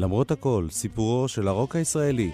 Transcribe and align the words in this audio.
למרות 0.00 0.30
הכל, 0.30 0.66
סיפורו 0.70 1.28
של 1.28 1.48
הרוק 1.48 1.76
הישראלי. 1.76 2.30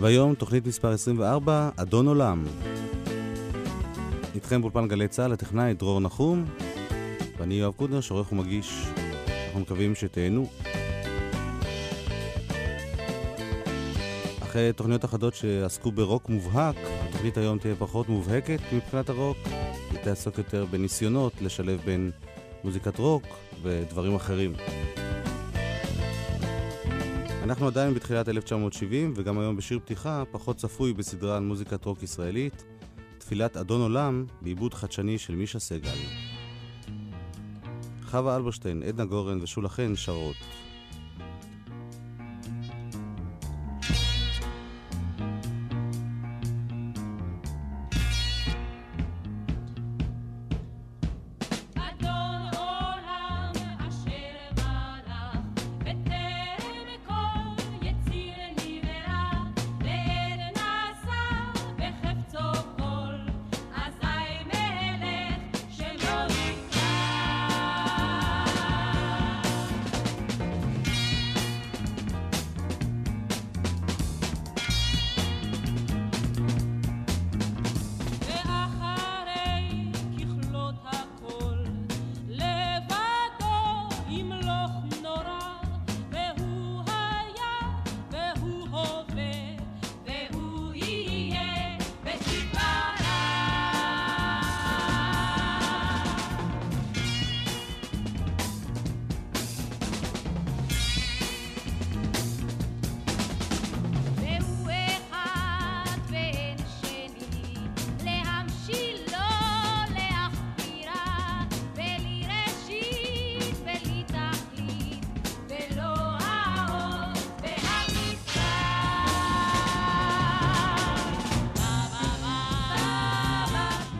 והיום 0.00 0.34
תוכנית 0.34 0.66
מספר 0.66 0.88
24, 0.88 1.70
אדון 1.76 2.08
עולם. 2.08 2.44
איתכם 4.34 4.60
באולפן 4.60 4.88
גלי 4.88 5.08
צה"ל, 5.08 5.32
הטכנאי 5.32 5.74
דרור 5.74 6.00
נחום, 6.00 6.44
ואני 7.38 7.54
יואב 7.54 7.72
קודנר, 7.72 8.00
שעורך 8.00 8.32
ומגיש. 8.32 8.86
אנחנו 9.46 9.60
מקווים 9.60 9.94
שתהנו. 9.94 10.46
אחרי 14.42 14.72
תוכניות 14.72 15.04
אחדות 15.04 15.34
שעסקו 15.34 15.92
ברוק 15.92 16.28
מובהק, 16.28 16.76
התוכנית 17.08 17.36
היום 17.36 17.58
תהיה 17.58 17.74
פחות 17.78 18.08
מובהקת 18.08 18.60
מבחינת 18.72 19.08
הרוק. 19.08 19.36
תעסוק 20.04 20.38
יותר 20.38 20.64
בניסיונות 20.64 21.32
לשלב 21.42 21.80
בין 21.84 22.10
מוזיקת 22.64 22.98
רוק 22.98 23.22
ודברים 23.62 24.14
אחרים. 24.14 24.52
אנחנו 27.42 27.66
עדיין 27.66 27.94
בתחילת 27.94 28.28
1970, 28.28 29.12
וגם 29.16 29.38
היום 29.38 29.56
בשיר 29.56 29.78
פתיחה, 29.78 30.22
פחות 30.30 30.56
צפוי 30.56 30.92
בסדרה 30.92 31.36
על 31.36 31.42
מוזיקת 31.42 31.84
רוק 31.84 32.02
ישראלית, 32.02 32.64
תפילת 33.18 33.56
אדון 33.56 33.80
עולם, 33.80 34.24
בעיבוד 34.42 34.74
חדשני 34.74 35.18
של 35.18 35.34
מישה 35.34 35.58
סגל. 35.58 35.98
חווה 38.06 38.36
אלברשטיין, 38.36 38.82
עדנה 38.82 39.04
גורן 39.04 39.42
ושולה 39.42 39.68
חן 39.68 39.96
שרות. 39.96 40.36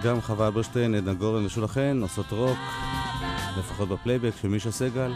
גם 0.07 0.21
חווה 0.21 0.47
אלברשטיין, 0.47 0.95
עדנה 0.95 1.15
גורן 1.15 1.47
ושולה 1.47 1.69
חן 1.69 1.99
עושות 2.03 2.33
רוק, 2.33 2.59
לפחות 3.59 3.89
בפלייבק 3.89 4.33
של 4.43 4.49
מישה 4.49 4.71
סגל. 4.71 5.13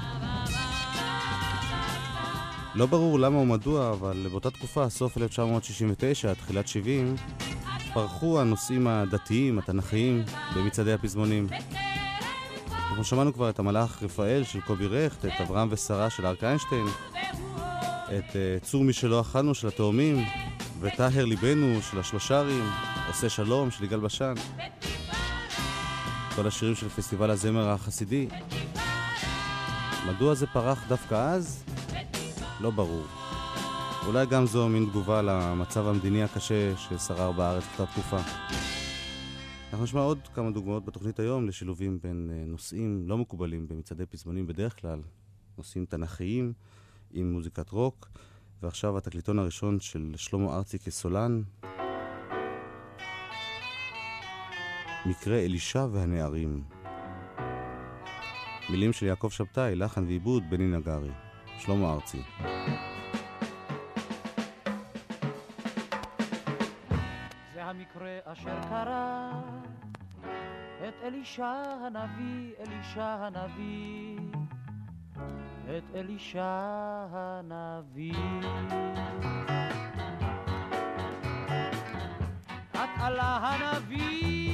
לא 2.75 2.87
ברור 2.87 3.21
למה 3.21 3.39
או 3.39 3.47
מדוע, 3.47 3.91
אבל 3.91 4.27
באותה 4.31 4.51
תקופה, 4.51 4.89
סוף 4.89 5.19
1969, 5.19 6.35
תחילת 6.35 6.69
70, 6.69 7.15
פרחו 7.95 8.41
הנושאים 8.41 8.87
הדתיים, 8.87 9.59
התנ"כיים, 9.59 10.23
במצעדי 10.57 10.93
הפזמונים. 10.93 11.47
אנחנו 12.71 13.05
שמענו 13.05 13.35
כבר 13.35 13.51
את 13.51 13.59
המלאך 13.59 14.03
רפאל 14.03 14.43
של 14.45 14.61
קובי 14.61 14.87
רכט, 14.87 15.25
את 15.25 15.41
אברהם 15.41 15.69
ושרה 15.71 16.11
של 16.11 16.27
אריק 16.27 16.45
איינשטיין, 16.45 16.87
את 18.19 18.31
אה, 18.31 18.65
צור 18.65 18.85
משלא 18.85 19.21
אכלנו 19.21 19.55
של 19.55 19.69
התאומים, 19.69 20.25
וטהר 20.81 21.25
ליבנו 21.25 21.83
של 21.83 21.99
השלושרים, 21.99 22.65
עושה 23.09 23.29
שלום 23.29 23.71
של 23.71 23.85
יגאל 23.85 24.01
בשן. 24.01 24.35
כל 26.37 26.47
השירים 26.47 26.75
של 26.75 26.89
פסטיבל 26.89 27.31
הזמר 27.31 27.69
החסידי. 27.69 28.29
מדוע 30.09 30.35
זה 30.35 30.47
פרח 30.47 30.89
דווקא 30.89 31.15
אז? 31.15 31.65
לא 32.61 32.71
ברור. 32.71 33.05
אולי 34.07 34.27
גם 34.27 34.47
זו 34.47 34.69
מין 34.69 34.87
תגובה 34.91 35.23
למצב 35.23 35.87
המדיני 35.87 36.23
הקשה 36.23 36.77
ששרר 36.77 37.33
בארץ 37.33 37.65
באותה 37.79 37.93
תקופה. 37.93 38.19
אנחנו 39.71 39.85
נשמע 39.85 40.01
עוד 40.01 40.19
כמה 40.35 40.51
דוגמאות 40.51 40.85
בתוכנית 40.85 41.19
היום 41.19 41.49
לשילובים 41.49 41.99
בין 42.03 42.31
אה, 42.33 42.45
נושאים 42.47 43.03
לא 43.07 43.19
מקובלים 43.19 43.69
במצעדי 43.69 44.07
פזמונים 44.07 44.47
בדרך 44.47 44.81
כלל, 44.81 45.01
נושאים 45.59 45.85
תנכיים 45.85 46.53
עם 47.13 47.33
מוזיקת 47.33 47.71
רוק, 47.71 48.09
ועכשיו 48.63 48.99
התקליטון 48.99 49.39
הראשון 49.39 49.81
של 49.81 50.13
שלמה 50.17 50.57
ארצי 50.57 50.79
כסולן, 50.79 51.43
מקרה 55.07 55.39
אלישע 55.39 55.87
והנערים. 55.93 56.63
מילים 58.71 58.93
של 58.93 59.07
יעקב 59.07 59.29
שבתאי, 59.31 59.75
לחן 59.75 60.05
ועיבוד 60.05 60.51
בני 60.51 60.67
נגרי. 60.67 61.11
שלמה 61.59 61.93
ארצי. 61.93 62.23
זה 67.55 67.65
המקרה 67.65 68.19
אשר 68.25 68.61
קרה 68.69 69.41
את 70.89 70.95
אלישע 71.03 71.63
הנביא, 71.87 72.53
אלישע 72.61 73.05
הנביא, 73.05 74.19
את 75.65 75.95
אלישע 75.95 76.67
הנביא. 77.11 78.15
את 82.73 82.91
עלה 83.01 83.37
הנביא 83.37 84.50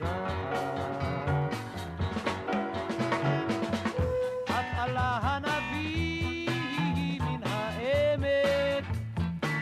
רוגעת. 0.00 1.52
את 4.44 4.78
עלה 4.78 5.18
הנביא 5.22 6.48
מן 7.20 7.40
העמק, 7.42 8.84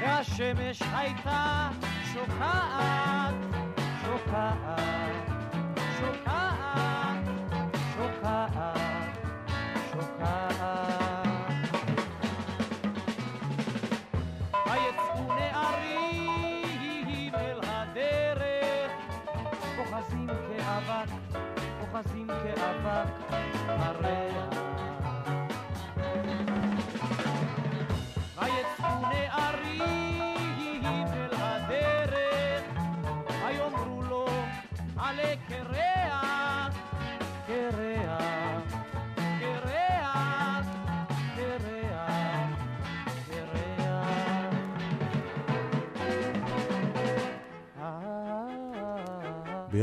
והשמש 0.00 0.82
הייתה 0.94 1.69
שוקעת, 2.12 3.34
שוקעת, 4.04 4.75
אוחזים 21.97 22.27
כאבק 22.27 23.09
הריח. 23.69 24.75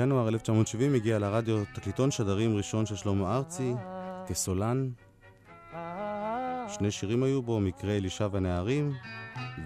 בינואר 0.03 0.27
1970 0.27 0.95
הגיע 0.95 1.19
לרדיו 1.19 1.63
תקליטון 1.73 2.11
שדרים 2.11 2.57
ראשון 2.57 2.85
של 2.85 2.95
שלמה 2.95 3.35
ארצי 3.35 3.73
כסולן. 4.27 4.89
שני 6.67 6.91
שירים 6.91 7.23
היו 7.23 7.41
בו, 7.41 7.59
מקרה 7.59 7.97
אלישע 7.97 8.27
והנערים 8.31 8.93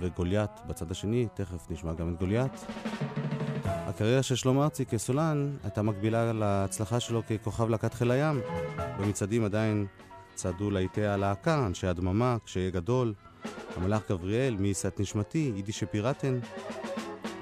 וגוליית 0.01 0.49
בצד 0.67 0.91
השני, 0.91 1.27
תכף 1.33 1.71
נשמע 1.71 1.93
גם 1.93 2.13
את 2.13 2.19
גוליית. 2.19 2.65
הקריירה 3.65 4.23
של 4.23 4.35
שלמה 4.35 4.63
ארצי 4.63 4.85
כסולן 4.85 5.57
הייתה 5.63 5.81
מקבילה 5.81 6.33
להצלחה 6.33 6.99
שלו 6.99 7.21
ככוכב 7.23 7.69
להקת 7.69 7.93
חיל 7.93 8.11
הים. 8.11 8.41
במצעדים 8.99 9.45
עדיין 9.45 9.85
צעדו 10.35 10.71
להיטי 10.71 11.05
הלהקה, 11.05 11.65
אנשי 11.65 11.87
הדממה, 11.87 12.37
כשיהיה 12.45 12.69
גדול, 12.69 13.13
המלאך 13.75 14.01
גבריאל, 14.11 14.55
מי 14.59 14.67
יישא 14.67 14.87
את 14.87 14.99
נשמתי, 14.99 15.51
יידישי 15.55 15.85
פיראטן. 15.85 16.39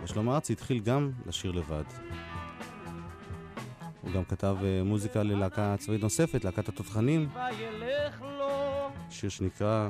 ושלמה 0.03 0.35
ארצי 0.35 0.53
התחיל 0.53 0.79
גם 0.79 1.11
לשיר 1.27 1.51
לבד. 1.51 1.83
הוא 4.05 4.13
גם 4.13 4.25
כתב 4.25 4.57
אה, 4.63 4.83
מוזיקה 4.83 5.23
ללהקה 5.23 5.75
צבאית 5.79 6.01
נוספת, 6.01 6.45
להקת 6.45 6.69
התותחנים, 6.69 7.29
שיר 9.09 9.29
שנקרא 9.29 9.89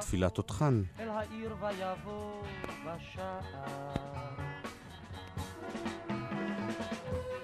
תפילת 0.00 0.34
תותחן. 0.34 0.82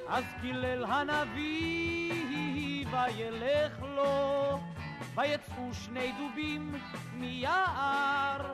אז 0.09 0.25
קילל 0.41 0.85
הנביא 0.85 2.15
וילך 2.87 3.83
לו 3.83 4.59
ויצאו 5.15 5.75
שני 5.75 6.13
דובים 6.19 6.75
מיער, 7.15 8.53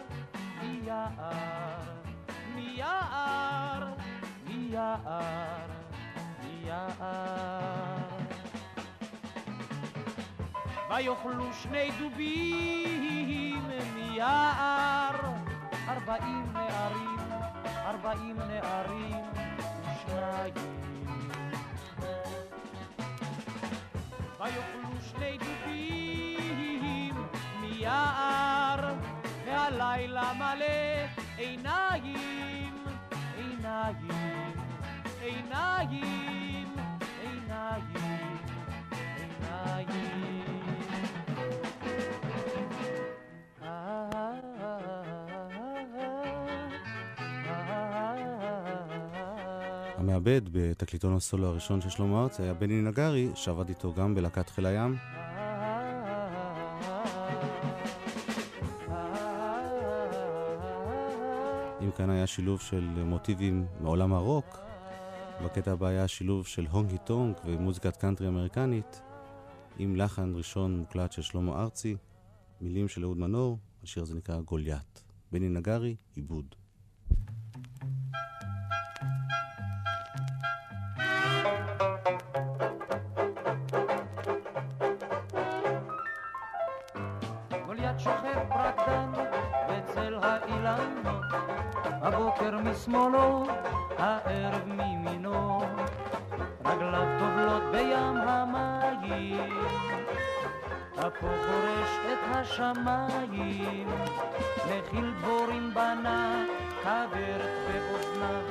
מיער, 0.62 1.80
מיער, 2.54 3.94
מיער, 4.46 5.69
מיער. 6.70 7.98
ויאכלו 10.90 11.52
שני 11.52 11.90
דובים 11.98 13.62
מיער, 13.94 15.16
ארבעים 15.88 16.52
נערים, 16.52 17.18
ארבעים 17.76 18.36
נערים 18.36 19.24
ושניים. 19.82 20.54
ויאכלו 24.40 24.90
שני 25.00 25.38
דובים 25.38 27.14
מיער, 27.60 28.94
והלילה 29.46 30.32
מלא 30.32 31.06
עיניים, 31.36 32.84
עיניים, 33.36 34.08
עיניים, 35.20 36.39
המעבד 50.20 50.48
בתקליטון 50.52 51.16
הסולו 51.16 51.46
הראשון 51.46 51.80
של 51.80 51.90
שלמה 51.90 52.22
ארצי 52.22 52.42
היה 52.42 52.54
בני 52.54 52.82
נגרי, 52.82 53.30
שעבד 53.34 53.68
איתו 53.68 53.94
גם 53.94 54.14
בלהקת 54.14 54.50
חיל 54.50 54.66
הים. 54.66 54.96
אם 61.80 61.90
כאן 61.96 62.10
היה 62.10 62.26
שילוב 62.26 62.60
של 62.60 62.80
מוטיבים 63.04 63.66
מעולם 63.80 64.12
הרוק, 64.12 64.58
בקטע 65.44 65.72
הבא 65.72 65.86
היה 65.86 66.08
שילוב 66.08 66.46
של 66.46 66.66
honky 66.70 66.98
tonk 67.04 67.36
ומוזיקת 67.44 67.96
קאנטרי 67.96 68.28
אמריקנית, 68.28 69.02
עם 69.78 69.96
לחן 69.96 70.32
ראשון 70.34 70.78
מוקלט 70.78 71.12
של 71.12 71.22
שלמה 71.22 71.62
ארצי, 71.62 71.96
מילים 72.60 72.88
של 72.88 73.04
אהוד 73.04 73.18
מנור, 73.18 73.58
השיר 73.82 74.02
הזה 74.02 74.14
נקרא 74.14 74.40
גוליית. 74.40 75.02
בני 75.32 75.48
נגרי, 75.48 75.96
עיבוד. 76.14 76.59
הבוקר 92.02 92.58
משמאלו, 92.58 93.44
הערב 93.98 94.64
מימינו, 94.66 95.60
רגליו 96.64 97.06
טובלות 97.18 97.62
בים 97.72 98.16
המים, 98.16 99.58
אפו 100.98 101.26
חורש 101.26 101.90
את 102.12 102.36
השמיים, 102.36 103.88
מכיל 104.66 105.12
דבורים 105.18 105.74
בנה, 105.74 106.44
כוורת 106.82 107.50
באוזניו, 107.66 108.42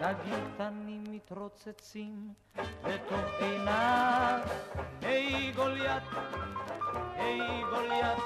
דגים 0.00 0.44
קטנים 0.54 0.89
מתרוצצים 1.24 2.32
בתוך 2.56 3.30
עיניו. 3.40 4.38
היי 5.02 5.52
גוליית, 5.52 6.02
היי 7.14 7.62
גוליית, 7.70 8.18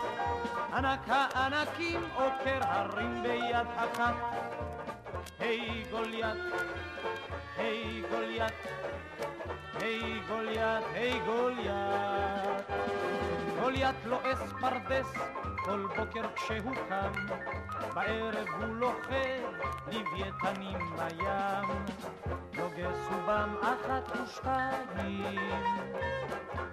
ענק 0.73 1.01
הענקים 1.09 2.01
עוקר 2.15 2.59
הרים 2.61 3.23
ביד 3.23 3.67
אחת. 3.77 4.15
היי 5.39 5.85
גוליית, 5.91 6.37
היי 7.57 8.03
גוליית, 8.11 8.55
היי 9.81 10.21
גוליית, 10.29 10.85
היי 10.95 11.21
גוליית. 11.27 12.67
גוליית 13.65 13.97
לועס 14.05 14.53
פרדס 14.61 15.13
כל 15.57 15.87
בוקר 15.97 16.35
כשהוא 16.35 16.75
קם, 16.89 17.13
בערב 17.95 18.49
הוא 18.57 18.75
לוחם 18.75 19.43
לוויתנים 19.87 20.79
בים. 20.97 21.85
נוגס 22.55 22.99
ובם 23.13 23.57
אחת 23.63 24.17
ושתיים, 24.17 25.39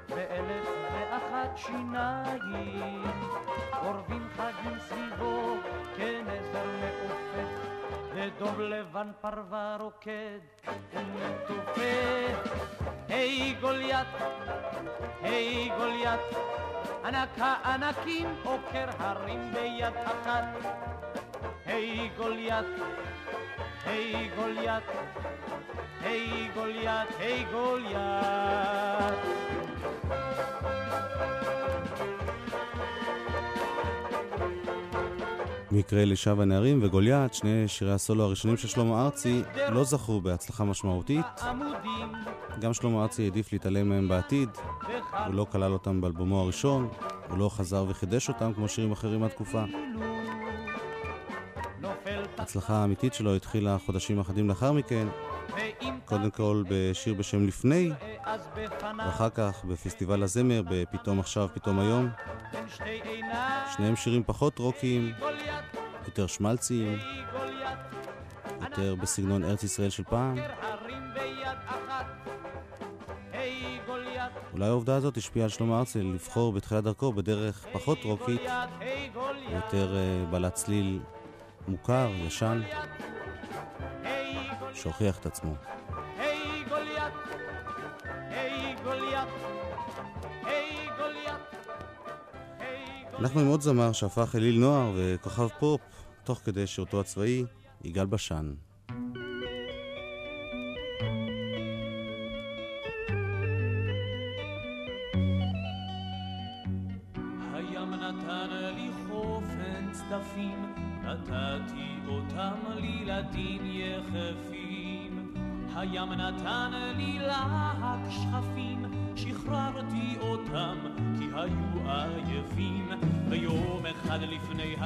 באלף 0.10 0.70
ואחת 0.94 1.58
שיניים, 1.58 3.04
אורבים 3.82 4.28
חגים 4.38 4.80
סביבו 4.80 5.58
כנזר 5.98 6.66
מעופף. 6.80 7.61
ודוב 8.16 8.62
לבן 8.62 9.12
פרווה 9.22 9.78
רוקד 9.80 10.40
ומתופה. 10.94 11.82
היי 13.10 13.56
גוליית, 13.62 14.08
היי 15.22 15.70
גוליית, 15.78 16.20
ענק 17.06 17.30
הענקים 17.38 18.36
עוקר 18.44 18.86
הרים 19.00 19.54
ביד 19.54 19.94
אחת. 20.06 20.44
היי 21.66 22.10
גוליית, 22.18 22.66
היי 23.86 24.30
גוליית, 24.36 24.84
היי 26.02 26.50
גוליית, 26.54 27.10
היי 27.20 27.46
גוליית. 27.52 29.20
מקרה 35.72 36.02
אלישע 36.02 36.34
והנערים 36.38 36.80
וגוליית, 36.84 37.34
שני 37.34 37.68
שירי 37.68 37.94
הסולו 37.94 38.24
הראשונים 38.24 38.58
של 38.58 38.68
שלמה 38.68 39.06
ארצי, 39.06 39.42
לא 39.70 39.84
זכו 39.84 40.22
בהצלחה 40.22 40.64
משמעותית. 40.64 41.26
גם 42.60 42.74
שלמה 42.74 43.02
ארצי 43.02 43.24
העדיף 43.24 43.54
להתעלם 43.54 43.90
מהם 43.90 44.08
בעתיד, 44.08 44.50
הוא 45.26 45.34
לא 45.34 45.46
כלל 45.52 45.74
אותם 45.74 46.02
באלבומו 46.02 46.40
הראשון, 46.40 46.90
הוא 47.30 47.38
לא 47.38 47.50
חזר 47.50 47.86
וחידש 47.88 48.30
אותם 48.30 48.54
כמו 48.54 48.68
שירים 48.68 48.92
אחרים 48.92 49.20
מהתקופה. 49.20 49.64
ההצלחה 52.38 52.74
האמיתית 52.74 53.14
שלו 53.14 53.36
התחילה 53.36 53.78
חודשים 53.86 54.20
אחדים 54.20 54.50
לאחר 54.50 54.72
מכן, 54.72 55.08
קודם 56.06 56.32
כל 56.32 56.64
בשיר 56.70 57.14
בשם 57.14 57.48
לפני, 57.48 57.92
ואחר 58.98 59.30
כך 59.30 59.66
בפסטיבל 59.66 60.24
הזמר, 60.24 60.62
בפתאום 60.70 61.20
עכשיו, 61.20 61.48
פתאום 61.54 61.80
היום. 61.80 62.10
שניהם 63.76 63.96
שירים 63.96 64.24
פחות 64.26 64.60
רוקיים, 64.60 65.12
יותר 66.06 66.28
שמלציים, 66.28 67.00
יותר 68.62 68.96
בסגנון 68.96 69.44
ארץ 69.44 69.64
ישראל 69.64 69.90
של 69.90 70.04
פעם. 70.04 70.38
אולי 74.54 74.66
העובדה 74.66 74.96
הזאת 74.96 75.18
השפיעה 75.18 75.44
על 75.44 75.50
שלמה 75.50 75.80
ארצי 75.80 76.04
לבחור 76.04 76.54
בתחילת 76.54 76.84
דרכו 76.84 77.14
בדרך 77.14 77.66
פחות 77.74 78.04
רוקית, 78.04 78.42
יותר 79.52 79.96
uh, 79.96 80.32
בעלת 80.32 80.54
צליל 80.54 81.00
מוכר, 81.68 82.10
ישן, 82.16 82.62
שהוכיח 84.74 85.20
את 85.20 85.26
עצמו. 85.26 85.56
אנחנו 93.22 93.40
עם 93.40 93.48
עוד 93.48 93.62
זמר 93.62 93.92
שהפך 93.92 94.36
אליל 94.36 94.60
נוער 94.60 94.92
וכוכב 94.96 95.48
פופ, 95.60 95.82
תוך 96.24 96.42
כדי 96.44 96.68
שירותו 96.68 97.00
הצבאי, 97.00 97.46
יגאל 97.84 98.06
בשן. 98.06 98.54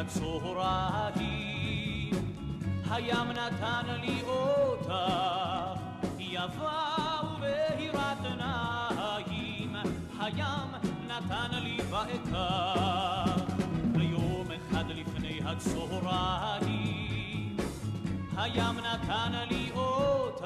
הצהריים. 0.06 1.26
הים 2.90 3.32
נתן 3.32 3.86
לי 4.02 4.22
אותך, 4.28 4.94
יפה 6.20 6.80
ובהירת 7.24 8.18
עיניים, 8.24 9.76
הים 10.20 10.70
נתן 11.08 11.52
לי 11.52 11.78
ואקח, 11.90 13.42
ויום 13.94 14.48
אחד 14.52 14.86
לפני 14.90 15.40
הצהריים, 15.46 16.88
הים 18.38 18.78
נתן 18.78 19.32
לי 19.50 19.72
אותך, 19.76 20.46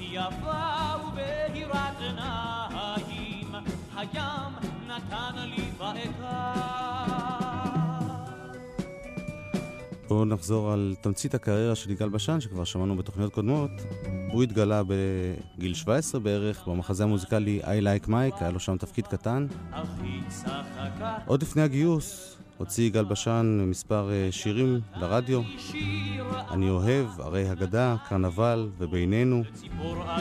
יפה 0.00 0.96
ובהירת 1.06 2.00
עיניים, 2.00 3.54
הים 3.96 4.52
נתן 4.86 5.34
לי 5.36 5.70
ואקח. 5.78 6.73
בואו 10.14 10.24
נחזור 10.24 10.72
על 10.72 10.94
תמצית 11.00 11.34
הקריירה 11.34 11.74
של 11.74 11.90
יגאל 11.90 12.08
בשן, 12.08 12.40
שכבר 12.40 12.64
שמענו 12.64 12.96
בתוכניות 12.96 13.32
קודמות. 13.32 13.70
הוא 14.32 14.42
התגלה 14.42 14.82
בגיל 14.86 15.74
17 15.74 16.20
בערך, 16.20 16.68
במחזה 16.68 17.04
המוזיקלי 17.04 17.60
I 17.62 17.64
Like 17.64 18.08
Mike, 18.08 18.40
היה 18.40 18.50
לו 18.50 18.60
שם 18.60 18.76
תפקיד 18.76 19.06
קטן. 19.06 19.46
עוד 21.26 21.42
לפני 21.42 21.62
הגיוס 21.62 22.36
הוציא 22.58 22.84
יגאל 22.84 23.04
בשן 23.04 23.64
מספר 23.70 24.10
אה, 24.10 24.28
שירים 24.30 24.80
לרדיו. 24.96 25.42
אני 26.50 26.70
אוהב, 26.70 27.20
ערי 27.20 27.48
הגדה, 27.48 27.96
קרנבל 28.08 28.68
ובינינו. 28.78 29.42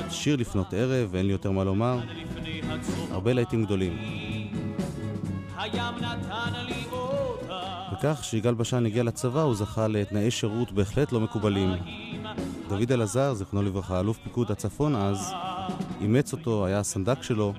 שיר 0.09 0.35
לפנות 0.35 0.73
ערב, 0.73 1.09
ואין 1.11 1.25
לי 1.25 1.31
יותר 1.31 1.51
מה 1.51 1.63
לומר. 1.63 1.99
הרבה 3.11 3.33
להיטים 3.33 3.65
גדולים. 3.65 3.97
הים 5.57 5.95
נתן 5.97 6.62
בכך 8.03 8.23
שיגאל 8.23 8.53
בשן 8.53 8.85
הגיע 8.85 9.03
לצבא 9.03 9.41
הוא 9.41 9.55
זכה 9.55 9.87
לתנאי 9.87 10.31
שירות 10.31 10.71
בהחלט 10.71 11.11
לא 11.11 11.19
מקובלים. 11.19 11.73
דוד 12.69 12.91
אלעזר, 12.91 13.33
זיכרונו 13.33 13.65
לברכה, 13.65 13.99
אלוף 13.99 14.17
פיקוד 14.23 14.51
הצפון 14.51 14.95
אז, 14.95 15.33
אימץ 16.01 16.33
אותו, 16.33 16.65
היה 16.65 16.79
הסנדק 16.79 17.23
שלו, 17.23 17.53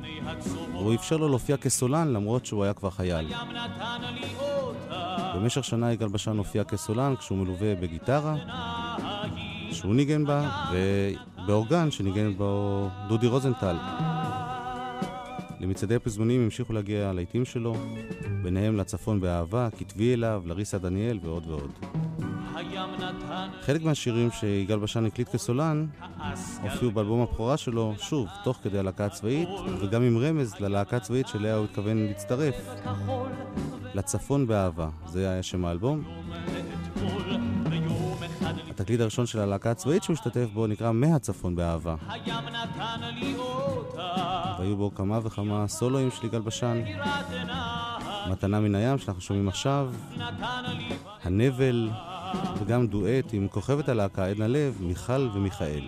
והוא 0.73 0.95
אפשר 0.95 1.17
לו 1.17 1.29
להופיע 1.29 1.57
כסולן 1.57 2.13
למרות 2.13 2.47
שהוא 2.47 2.65
היה 2.65 2.73
כבר 2.73 2.91
חייל. 2.91 3.33
במשך 5.35 5.65
שנה 5.65 5.93
יגאל 5.93 6.09
בשן 6.09 6.39
הופיע 6.39 6.65
כסולן 6.65 7.17
כשהוא 7.17 7.39
מלווה 7.39 7.75
בגיטרה, 7.75 8.37
שהוא 9.73 9.95
ניגן 9.95 10.25
בה, 10.25 10.51
ובאורגן 10.73 11.91
שניגן 11.91 12.37
בו 12.37 12.89
דודי 13.09 13.27
רוזנטל. 13.27 13.77
למצעדי 15.65 15.95
הפזמונים 15.95 16.45
המשיכו 16.45 16.73
להגיע 16.73 17.09
הלהיטים 17.09 17.45
שלו, 17.45 17.77
ביניהם 18.43 18.77
לצפון 18.77 19.21
באהבה, 19.21 19.69
כתבי 19.79 20.15
אליו, 20.15 20.43
לריסה 20.47 20.79
דניאל 20.79 21.19
ועוד 21.23 21.47
ועוד. 21.47 21.71
חלק 23.61 23.83
מהשירים 23.83 24.31
שיגאל 24.31 24.79
בשן 24.79 25.07
הקליט 25.07 25.29
כסולן 25.29 25.87
הופיעו 26.63 26.91
באלבום 26.91 27.21
הבכורה 27.21 27.57
שלו, 27.57 27.95
שוב, 27.99 28.29
תוך 28.45 28.59
כדי 28.63 28.79
הלהקה 28.79 29.07
הצבאית, 29.07 29.49
וגם 29.81 30.03
עם 30.03 30.19
רמז 30.19 30.55
ללהקה 30.61 30.97
הצבאית 30.97 31.29
שאליה 31.29 31.57
הוא 31.57 31.65
התכוון 31.65 31.97
להצטרף. 31.97 32.55
לצפון 33.95 34.47
באהבה, 34.47 34.89
זה 35.07 35.31
היה 35.31 35.43
שם 35.43 35.65
האלבום. 35.65 36.05
התקליט 38.71 39.01
הראשון 39.01 39.27
של 39.27 39.39
הלהקה 39.39 39.71
הצבאית 39.71 40.03
שהוא 40.03 40.15
השתתף 40.15 40.47
בו 40.53 40.67
נקרא 40.67 40.93
מהצפון 40.93 41.57
באהבה. 41.57 41.95
והיו 44.59 44.77
בו 44.77 44.95
כמה 44.95 45.19
וכמה 45.23 45.69
סולואים 45.69 46.11
של 46.11 46.27
יגאל 46.27 46.41
בשן. 46.41 46.83
מתנה 48.31 48.61
מן 48.61 48.75
הים 48.75 48.99
שאנחנו 48.99 49.21
שומעים 49.21 49.49
עכשיו, 49.49 49.93
הנבל, 51.23 51.91
וגם 52.59 52.87
דואט 52.87 53.33
עם 53.33 53.49
כוכבת 53.49 53.89
הלהקה 53.89 54.27
עדנה 54.27 54.47
לב, 54.47 54.79
מיכל 54.81 55.29
ומיכאל. 55.35 55.85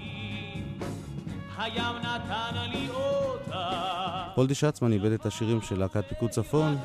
פולדי 4.34 4.54
שצמן 4.54 4.92
איבד 4.92 5.12
את 5.12 5.26
השירים 5.26 5.62
של 5.62 5.78
להקת 5.78 6.04
פיקוד 6.08 6.30
צפון. 6.30 6.76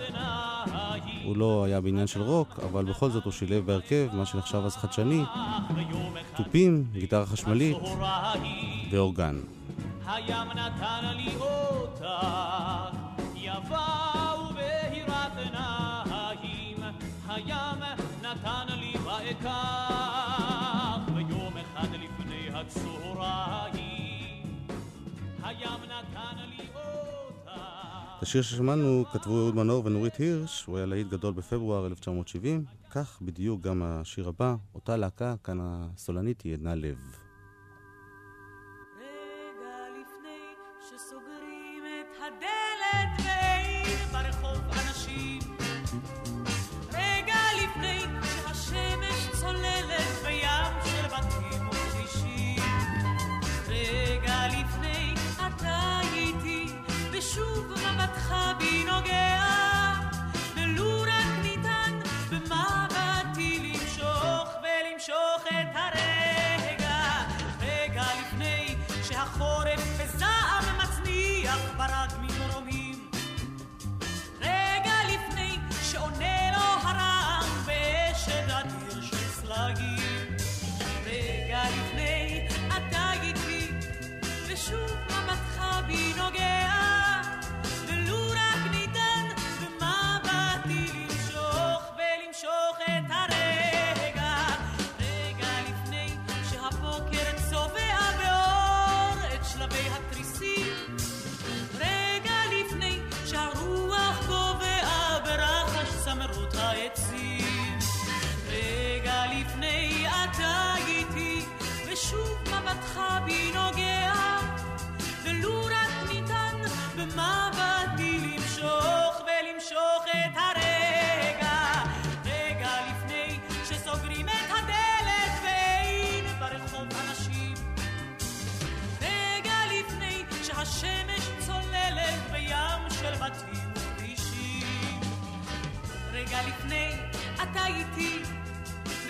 הוא 1.32 1.38
לא 1.38 1.64
היה 1.66 1.82
בעניין 1.82 2.08
של 2.08 2.22
רוק, 2.22 2.60
אבל 2.72 2.86
בכל 2.86 3.10
זאת 3.10 3.24
הוא 3.24 3.34
שילב 3.34 3.66
בהרכב 3.66 4.08
מה 4.14 4.26
שנחשב 4.26 4.62
אז 4.66 4.78
חדשני, 4.78 5.24
תופים, 6.36 6.84
גיטרה 6.94 7.26
חשמלית 7.26 7.78
ואורגן. 8.92 9.40
הים 10.08 10.48
נתן 10.52 11.16
לי 11.16 11.36
אותך, 11.40 12.06
יפה 13.36 13.78
ובהירת 14.50 15.38
עיניים, 15.38 16.78
הים 17.30 17.80
נתן 18.22 18.68
לי 18.80 18.94
ואקח, 19.06 19.52
ויום 21.16 21.54
אחד 21.58 21.88
לפני 21.94 22.50
הצהריים, 22.54 24.44
הים 25.44 25.82
נתן 25.84 26.38
לי 26.58 26.66
אותך. 26.76 26.81
השיר 28.22 28.42
ששמענו 28.42 29.06
כתבו 29.14 29.38
אהוד 29.40 29.56
מנור 29.56 29.86
ונורית 29.86 30.16
הירש, 30.16 30.66
הוא 30.66 30.78
היה 30.78 30.86
להיט 30.86 31.08
גדול 31.08 31.34
בפברואר 31.34 31.86
1970, 31.88 32.66
כך 32.92 33.20
בדיוק 33.22 33.62
גם 33.62 33.84
השיר 33.84 34.28
הבא, 34.28 34.56
אותה 34.76 34.98
להקה, 34.98 35.36
כאן 35.44 35.58
הסולנית 35.62 36.42
היא 36.42 36.54
עדנה 36.54 36.76
לב. 36.76 37.21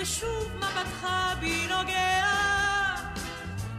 ושוב 0.01 0.51
מבטך 0.57 1.07
בי 1.39 1.67
נוגע, 1.67 2.25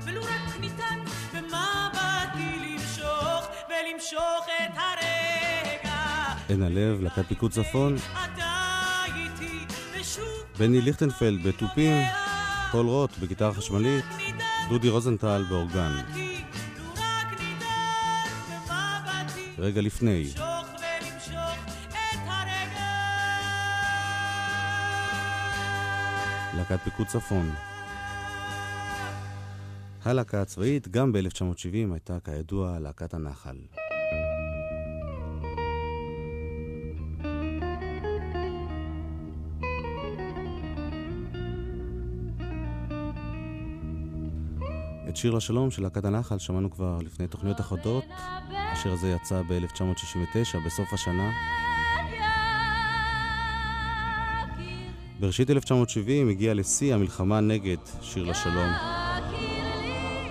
ולו 0.05 0.23
רק 0.23 0.61
ניתן 0.61 0.99
במבטי 1.33 2.59
למשוך, 2.59 3.49
ולמשוך 3.69 4.47
את 4.47 4.77
הרגע. 4.77 5.95
עין 6.49 6.63
הלב, 6.63 7.01
להקת 7.01 7.29
פיקוד 7.29 7.51
צפון. 7.51 7.97
בני 10.59 10.81
ליכטנפלד 10.81 11.43
בתופים, 11.43 12.07
פול 12.73 12.87
רוט 12.87 13.19
בגיטרה 13.19 13.55
חשמלית, 13.55 14.05
דודי 14.69 14.89
רוזנטל 14.89 15.45
באורגן. 15.49 15.93
רגע 19.59 19.81
לפני. 19.81 20.25
להקת 26.73 26.85
פיקוד 26.85 27.07
צפון. 27.07 27.51
הלהקה 30.05 30.43
הצבאית 30.43 30.89
גם 30.89 31.13
ב-1970 31.13 31.93
הייתה 31.93 32.19
כידוע 32.25 32.79
להקת 32.79 33.15
הנחל. 33.15 33.57
את 45.09 45.17
שיר 45.17 45.31
לשלום 45.31 45.71
של 45.71 45.83
להקת 45.83 46.05
הנחל 46.05 46.39
שמענו 46.39 46.71
כבר 46.71 46.99
לפני 46.99 47.27
תוכניות 47.27 47.61
אחדות. 47.61 48.05
השיר 48.73 48.93
הזה 48.93 49.09
יצא 49.09 49.43
ב-1969, 49.43 50.59
בסוף 50.67 50.93
השנה. 50.93 51.33
בראשית 55.23 55.51
1970 55.51 56.29
הגיע 56.29 56.55
לשיא 56.55 56.95
המלחמה 56.95 57.41
נגד 57.41 57.77
שיר 58.03 58.25
לשלום. 58.25 58.69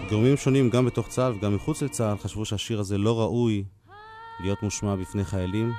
גורמים 0.09 0.37
שונים, 0.37 0.69
גם 0.69 0.85
בתוך 0.85 1.07
צה"ל 1.07 1.33
וגם 1.33 1.55
מחוץ 1.55 1.81
לצה"ל, 1.81 2.17
חשבו 2.17 2.45
שהשיר 2.45 2.79
הזה 2.79 2.97
לא 2.97 3.19
ראוי 3.19 3.63
להיות 4.39 4.63
מושמע 4.63 4.95
בפני 4.95 5.25
חיילים. 5.25 5.71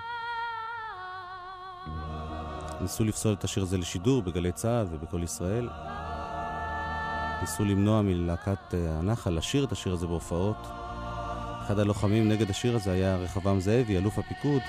ניסו 2.80 3.04
לפסול 3.04 3.32
את 3.32 3.44
השיר 3.44 3.62
הזה 3.62 3.78
לשידור 3.78 4.22
בגלי 4.22 4.52
צה"ל 4.52 4.86
ובקול 4.90 5.22
ישראל. 5.22 5.68
ניסו 7.40 7.64
למנוע 7.64 8.02
מלהקת 8.02 8.74
אה, 8.74 8.98
הנחל 8.98 9.30
לשיר 9.30 9.64
את 9.64 9.72
השיר 9.72 9.92
הזה 9.92 10.06
בהופעות. 10.06 10.66
אחד 11.66 11.78
הלוחמים 11.78 12.28
נגד 12.28 12.50
השיר 12.50 12.76
הזה 12.76 12.92
היה 12.92 13.16
רחבעם 13.16 13.60
זאבי, 13.60 13.98
אלוף 13.98 14.18
הפיקוד, 14.18 14.62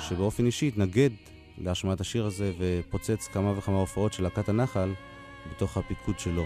שבאופן 0.00 0.46
אישי 0.46 0.68
התנגד 0.68 1.10
להשמעת 1.58 2.00
השיר 2.00 2.26
הזה 2.26 2.52
ופוצץ 2.58 3.28
כמה 3.32 3.58
וכמה 3.58 3.76
הופעות 3.76 4.12
של 4.12 4.22
להקת 4.22 4.48
הנחל 4.48 4.92
בתוך 5.50 5.76
הפיקוד 5.76 6.18
שלו. 6.18 6.44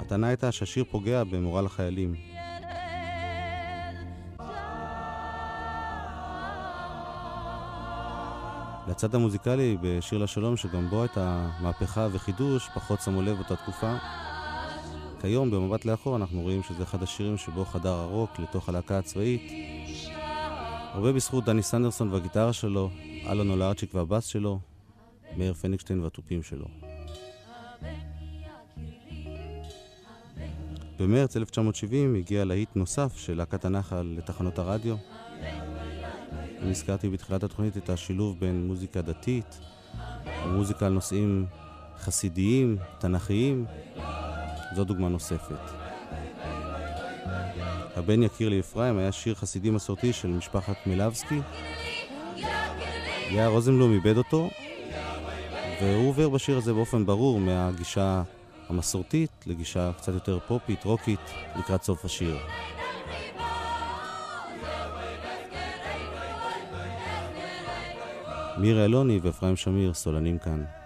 הטענה 0.00 0.28
הייתה 0.28 0.52
שהשיר 0.52 0.84
פוגע 0.90 1.24
במורל 1.24 1.66
החיילים. 1.66 2.14
לצד 8.88 9.14
המוזיקלי 9.14 9.76
בשיר 9.80 10.18
לשלום, 10.18 10.56
שגם 10.56 10.90
בו 10.90 11.02
הייתה 11.02 11.50
מהפכה 11.60 12.08
וחידוש, 12.12 12.68
פחות 12.74 13.00
שמו 13.00 13.22
לב 13.22 13.36
באותה 13.36 13.56
תקופה. 13.56 13.96
כיום, 15.20 15.50
במבט 15.50 15.84
לאחור, 15.84 16.16
אנחנו 16.16 16.40
רואים 16.42 16.62
שזה 16.62 16.82
אחד 16.82 17.02
השירים 17.02 17.36
שבו 17.36 17.64
חדר 17.64 17.92
הרוק 17.92 18.38
לתוך 18.38 18.68
הלהקה 18.68 18.98
הצבאית. 18.98 19.52
הרבה 20.92 21.12
בזכות 21.12 21.44
דני 21.44 21.62
סנדרסון 21.62 22.12
והגיטרה 22.12 22.52
שלו, 22.52 22.90
אלון 23.26 23.50
אולארצ'יק 23.50 23.94
והבאס 23.94 24.26
שלו, 24.26 24.60
מאיר 25.36 25.54
פניגשטיין 25.54 26.00
והתופים 26.00 26.42
שלו. 26.42 26.66
במרץ 30.98 31.36
1970 31.36 32.14
הגיע 32.14 32.44
להיט 32.44 32.68
נוסף 32.76 33.16
של 33.16 33.36
להקת 33.36 33.64
הנחל 33.64 34.14
לתחנות 34.18 34.58
הרדיו. 34.58 34.96
אני 36.62 36.70
הזכרתי 36.70 37.08
בתחילת 37.08 37.42
התוכנית 37.42 37.76
את 37.76 37.90
השילוב 37.90 38.40
בין 38.40 38.66
מוזיקה 38.66 39.02
דתית, 39.02 39.60
ומוזיקה 40.46 40.86
על 40.86 40.92
נושאים 40.92 41.46
חסידיים, 41.98 42.78
תנכיים. 42.98 43.64
זו 44.76 44.84
דוגמה 44.84 45.08
נוספת. 45.08 45.79
הבן 47.96 48.22
יקיר 48.22 48.48
לי 48.48 48.60
אפרים 48.60 48.98
היה 48.98 49.12
שיר 49.12 49.34
חסידי 49.34 49.70
מסורתי 49.70 50.12
של 50.12 50.28
משפחת 50.28 50.76
מלבסקי. 50.86 51.40
לאה 53.32 53.48
רוזנבלום 53.48 53.92
איבד 53.92 54.16
אותו, 54.16 54.50
והוא 55.82 56.08
עובר 56.08 56.28
בשיר 56.28 56.58
הזה 56.58 56.74
באופן 56.74 57.06
ברור 57.06 57.40
מהגישה 57.40 58.22
המסורתית 58.68 59.30
לגישה 59.46 59.90
קצת 59.96 60.14
יותר 60.14 60.38
פופית, 60.48 60.84
רוקית, 60.84 61.20
לקראת 61.58 61.82
סוף 61.82 62.04
השיר. 62.04 62.36
מירה 68.58 68.84
אלוני 68.84 69.18
ואפרים 69.22 69.56
שמיר 69.56 69.94
סולנים 69.94 70.38
כאן. 70.38 70.79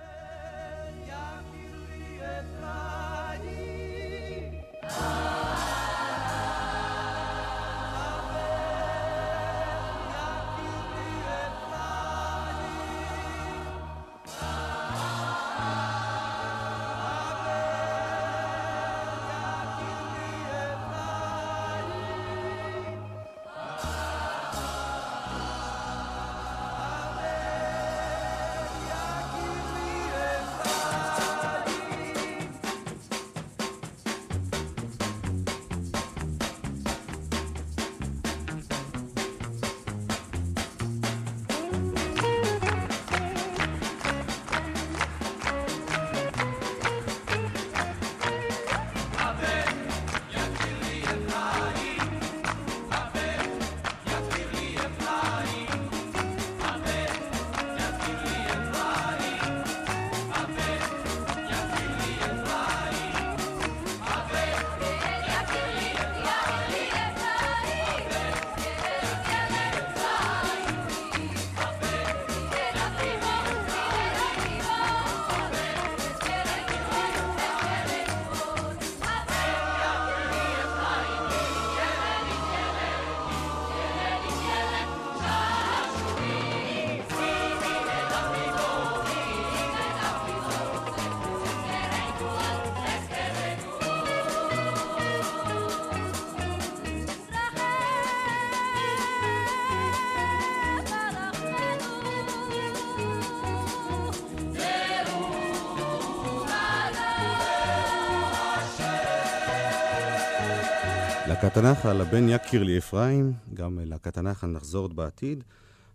להקת 111.44 111.56
הנחל, 111.56 112.00
הבן 112.00 112.28
יקיר 112.28 112.62
לי 112.62 112.78
אפרים, 112.78 113.32
גם 113.54 113.78
להקת 113.82 114.18
הנחל 114.18 114.46
נחזור 114.46 114.82
עוד 114.84 114.96
בעתיד. 114.96 115.44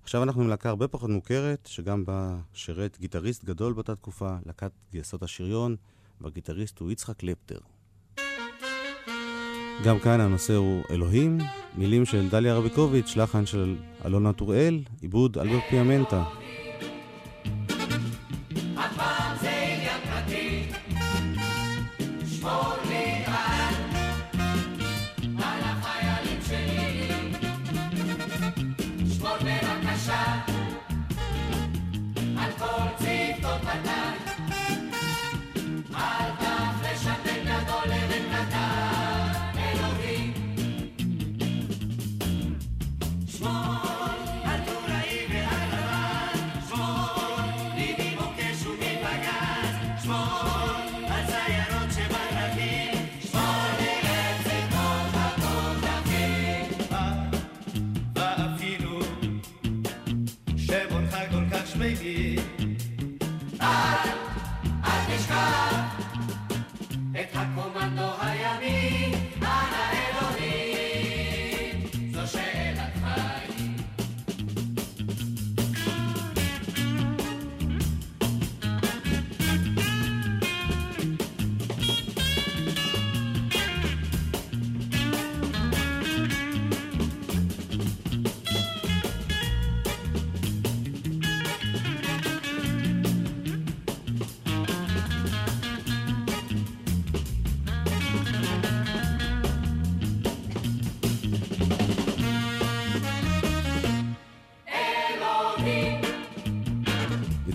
עכשיו 0.03 0.23
אנחנו 0.23 0.41
עם 0.41 0.47
להקה 0.47 0.69
הרבה 0.69 0.88
פחות 0.88 1.09
מוכרת, 1.09 1.69
שגם 1.71 2.05
בה 2.05 2.35
שירת 2.53 2.97
גיטריסט 2.99 3.45
גדול 3.45 3.73
באותה 3.73 3.95
תקופה, 3.95 4.29
להקת 4.45 4.71
גייסות 4.91 5.23
השריון, 5.23 5.75
והגיטריסט 6.21 6.79
הוא 6.79 6.91
יצחק 6.91 7.17
קלפטר. 7.17 7.57
גם 9.85 9.99
כאן 9.99 10.19
הנושא 10.19 10.55
הוא 10.55 10.83
אלוהים, 10.89 11.38
מילים 11.77 12.05
של 12.05 12.29
דליה 12.29 12.55
רביקוביץ', 12.55 13.15
לחן 13.15 13.45
של 13.45 13.77
אלונה 14.05 14.33
טוראל, 14.33 14.83
עיבוד 15.01 15.38
אלבר 15.38 15.59
פיאמנטה. 15.69 16.23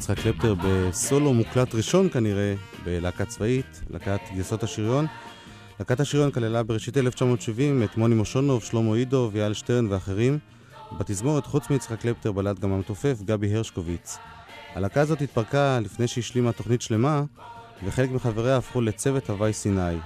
יצחק 0.05 0.19
קלפטר 0.19 0.55
בסולו 0.65 1.35
מוקלט 1.35 1.75
ראשון 1.75 2.09
כנראה 2.09 2.55
בלהקה 2.85 3.25
צבאית, 3.25 3.83
להקת 3.91 4.21
גייסות 4.35 4.63
השריון. 4.63 5.07
להקת 5.79 6.01
השריון 6.01 6.31
כללה 6.31 6.63
בראשית 6.63 6.97
1970 6.97 7.83
את 7.83 7.97
מוני 7.97 8.15
מושונוב, 8.15 8.63
שלמה 8.63 8.95
אידו 8.95 9.31
ויאל 9.33 9.55
שטרן 9.55 9.87
ואחרים. 9.91 10.39
בתזמורת, 10.99 11.47
חוץ 11.47 11.71
מיצחק 11.71 12.01
קלפטר, 12.01 12.33
בלט 12.33 12.59
גם 12.59 12.73
המתופף 12.73 13.23
גבי 13.25 13.55
הרשקוביץ. 13.55 14.19
הלהקה 14.75 15.01
הזאת 15.01 15.23
התפרקה 15.23 15.81
לפני 15.81 16.09
שהשלימה 16.09 16.53
תוכנית 16.53 16.83
שלמה, 16.83 17.23
וחלק 17.85 18.11
מחבריה 18.11 18.57
הפכו 18.57 18.81
לצוות 18.81 19.31
הוואי 19.31 19.53
סיני. 19.53 19.97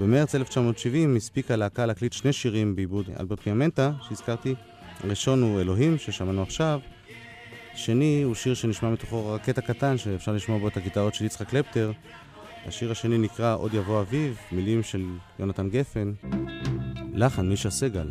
במרץ 0.00 0.34
1970 0.34 1.16
הספיקה 1.16 1.54
הלהקה 1.54 1.86
להקליט 1.86 2.12
שני 2.12 2.32
שירים 2.32 2.76
בעיבוד 2.76 3.10
אלברט 3.20 3.40
פיאמנטה, 3.40 3.92
שהזכרתי. 4.08 4.54
הראשון 5.04 5.42
הוא 5.42 5.60
אלוהים, 5.60 5.98
ששמענו 5.98 6.42
עכשיו, 6.42 6.80
שני 7.76 8.22
הוא 8.22 8.34
שיר 8.34 8.54
שנשמע 8.54 8.90
מתוכו 8.90 9.26
רקט 9.26 9.58
הקטן, 9.58 9.98
שאפשר 9.98 10.32
לשמוע 10.32 10.58
בו 10.58 10.68
את 10.68 10.76
הגיטרות 10.76 11.14
של 11.14 11.24
יצחק 11.24 11.48
קלפטר. 11.48 11.92
השיר 12.66 12.90
השני 12.90 13.18
נקרא 13.18 13.56
עוד 13.56 13.74
יבוא 13.74 14.00
אביב, 14.00 14.38
מילים 14.52 14.82
של 14.82 15.06
יונתן 15.38 15.68
גפן, 15.70 16.12
לחן 17.14 17.48
מישה 17.48 17.70
סגל. 17.70 18.08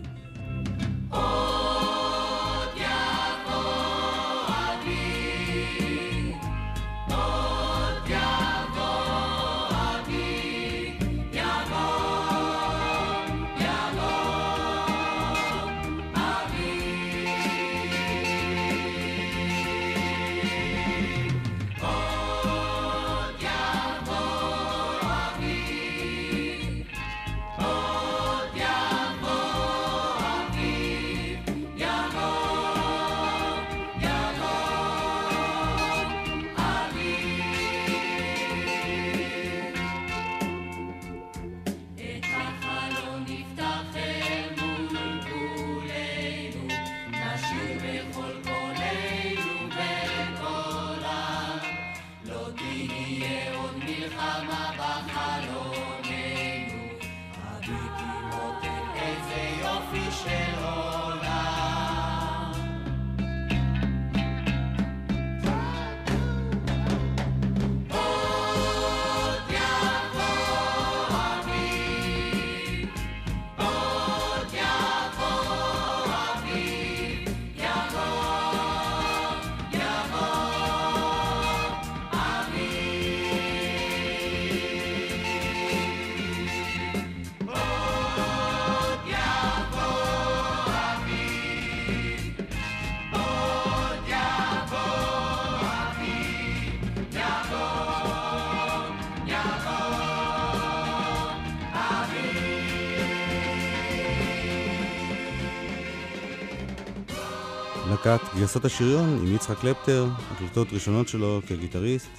להקת 107.89 108.19
גייסות 108.35 108.65
השריון 108.65 109.09
עם 109.09 109.35
יצחק 109.35 109.57
קלפטר, 109.57 110.07
הקלטות 110.31 110.67
ראשונות 110.71 111.07
שלו 111.07 111.41
כגיטריסט. 111.47 112.09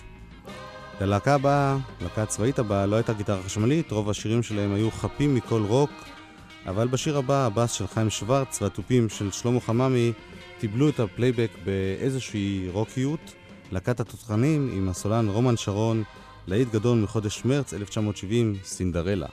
ללהקה 1.01 1.35
הבאה, 1.35 1.77
להקה 2.01 2.23
הצבאית 2.23 2.59
הבאה, 2.59 2.87
לא 2.87 2.97
הייתה 2.97 3.13
גיטרה 3.13 3.43
חשמלית, 3.43 3.91
רוב 3.91 4.11
השירים 4.11 4.43
שלהם 4.43 4.75
היו 4.75 4.91
חפים 4.91 5.35
מכל 5.35 5.63
רוק, 5.63 5.91
אבל 6.67 6.89
בשיר 6.89 7.19
הבא, 7.19 7.47
הבאס 7.47 7.73
של 7.73 7.87
חיים 7.87 8.11
שוורץ 8.11 8.63
והתופים 8.63 9.09
של 9.09 9.31
שלמה 9.31 9.61
חממי 9.61 10.13
קיבלו 10.61 10.89
את 10.89 11.01
הפלייבק 11.01 11.51
באיזושהי 11.65 12.69
רוקיות. 12.73 13.35
להקת 13.73 14.01
התותחנים 14.01 14.71
עם 14.77 14.89
הסולן 14.89 15.29
רומן 15.29 15.57
שרון, 15.57 16.03
להיט 16.47 16.69
גדול 16.73 16.99
מחודש 16.99 17.45
מרץ 17.45 17.75
1970, 17.75 18.57
סינדרלה. 18.65 19.27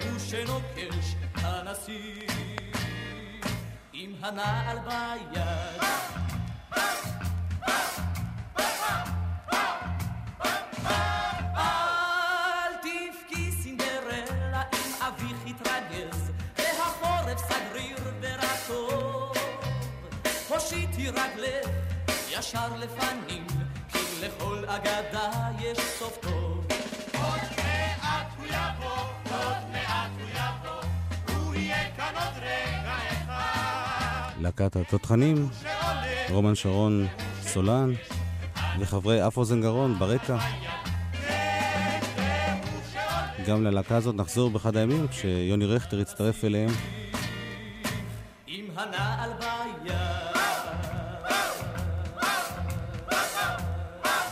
ידעו 0.00 0.20
שנוקש 0.20 1.14
הנשיא 1.34 2.26
עם 3.92 4.12
הנעל 4.20 4.78
ביד. 4.78 5.82
אל 11.56 12.72
תבכי 12.82 13.52
סינדרלה 13.62 14.62
אם 14.72 14.92
אביך 15.00 15.46
יתרגז 15.46 16.30
והחורף 16.58 17.38
סגריר 17.48 17.98
ורטוב. 18.20 19.32
הושיטי 20.48 21.08
רגלך 21.08 21.68
ישר 22.30 22.76
לפנים 22.76 23.46
כי 23.92 23.98
לכל 24.20 24.64
אגדה 24.66 25.30
יש 25.60 25.78
סוף 25.98 26.18
טוב. 26.20 26.66
עוד 27.14 27.40
מעט 27.56 28.26
הוא 28.38 28.46
יבוא 28.46 29.17
להקת 34.40 34.76
התותחנים, 34.76 35.48
רומן 36.30 36.54
שרון 36.54 37.06
סולן 37.42 37.92
וחברי 38.78 39.26
אף 39.26 39.36
אוזן 39.36 39.60
גרון 39.60 39.98
ברקע. 39.98 40.38
גם 43.46 43.64
ללהקה 43.64 43.96
הזאת 43.96 44.14
נחזור 44.14 44.50
באחד 44.50 44.76
הימים 44.76 45.08
כשיוני 45.08 45.66
רכטר 45.66 46.00
יצטרף 46.00 46.44
אליהם. 46.44 46.70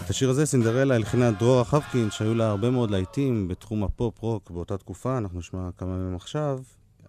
את 0.04 0.10
השיר 0.10 0.30
הזה 0.30 0.46
סינדרלה 0.46 0.94
הלחינה 0.94 1.30
דרורה 1.30 1.64
חבקין, 1.64 2.10
שהיו 2.10 2.34
לה 2.34 2.48
הרבה 2.48 2.70
מאוד 2.70 2.90
להיטים 2.90 3.48
בתחום 3.48 3.84
הפופ-רוק 3.84 4.50
באותה 4.50 4.78
תקופה, 4.78 5.18
אנחנו 5.18 5.38
נשמע 5.38 5.68
כמה 5.78 5.96
מהם 5.96 6.16
עכשיו. 6.16 6.58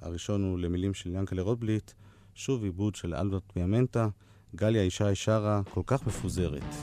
הראשון 0.02 0.44
הוא 0.44 0.60
למילים 0.60 0.94
של 0.94 1.10
ינקלה 1.10 1.42
רוטבליט, 1.42 1.92
שוב 2.36 2.64
עיבוד 2.64 2.96
של 2.96 3.16
אלברט 3.16 3.44
פיאמנטה, 3.54 4.08
גליה 4.56 4.84
ישי 4.84 5.16
שרה, 5.16 5.62
כל 5.74 5.82
כך 5.86 6.08
מפוזרת. 6.08 6.76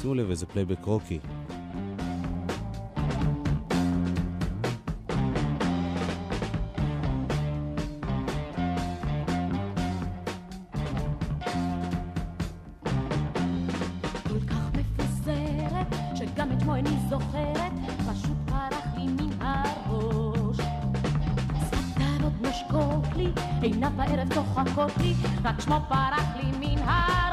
שימו 0.00 0.14
לב 0.14 0.30
איזה 0.30 0.46
פלייבק 0.46 0.84
רוקי. 0.84 1.18
צוחקות 24.64 24.96
לי, 24.98 25.14
רק 25.44 25.60
שמו 25.60 25.80
פרח 25.88 26.36
לי 26.36 26.52
מן 26.60 26.82
הראש. 26.88 27.31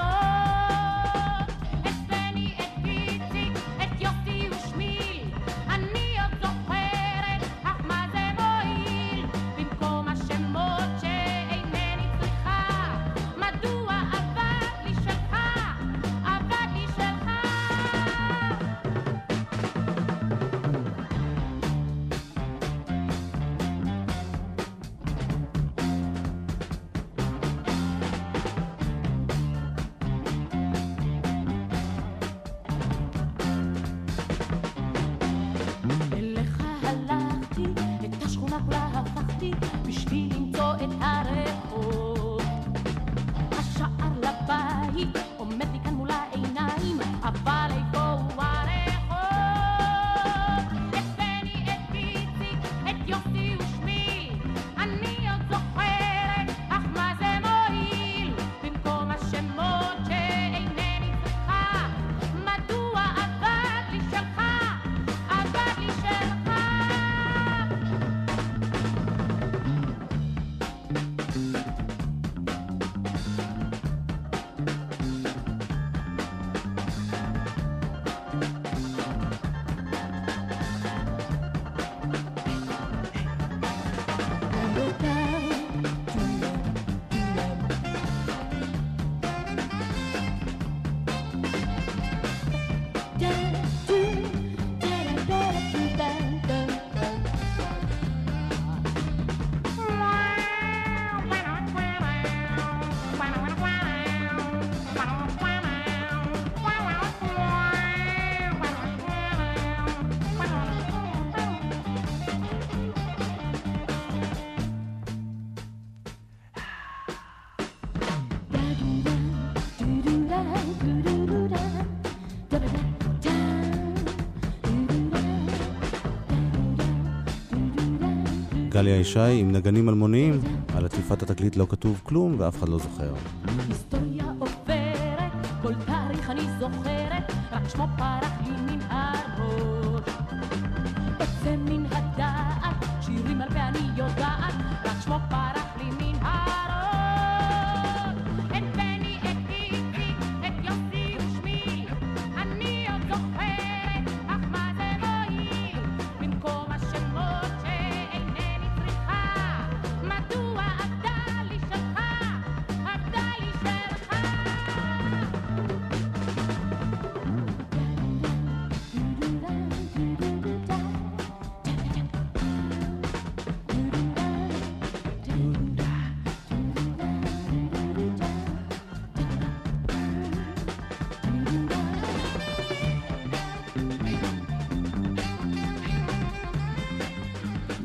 גליה 128.80 129.00
ישי 129.00 129.20
עם 129.20 129.52
נגנים 129.52 129.89
אלמוניים, 129.89 130.39
על 130.76 130.86
עטיפת 130.86 131.24
התקליט 131.24 131.56
לא 131.56 131.65
כתוב 131.70 132.02
כלום 132.04 132.36
ואף 132.38 132.58
אחד 132.60 132.70
לא 132.70 132.78
זוכר. 132.78 133.13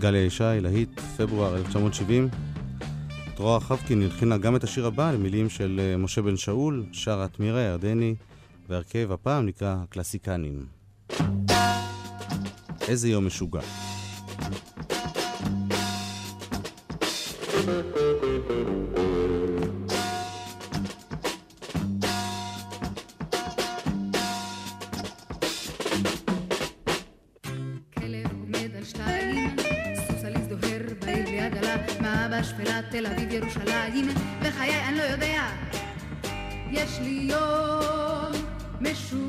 גליה 0.04 0.24
ישי, 0.24 0.60
להיט, 0.60 1.00
פברואר 1.00 1.56
1970. 1.56 2.28
דרורה 3.36 3.60
חבקין 3.60 4.02
הלחינה 4.02 4.38
גם 4.38 4.56
את 4.56 4.64
השיר 4.64 4.86
הבא 4.86 5.12
למילים 5.12 5.48
של 5.48 5.80
אה, 5.82 5.96
משה 5.96 6.22
בן 6.22 6.36
שאול, 6.36 6.84
שרה 6.92 7.28
תמירה 7.28 7.60
ירדני, 7.62 8.14
והרכב 8.68 9.12
הפעם 9.12 9.46
נקרא 9.46 9.76
הקלאסיקנים. 9.82 10.66
איזה 12.88 13.08
יום 13.08 13.26
משוגע. 13.26 13.60
משוגע, 38.80 39.23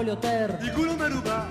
מה 0.00 0.04
עגול 0.04 0.08
יותר? 0.08 1.49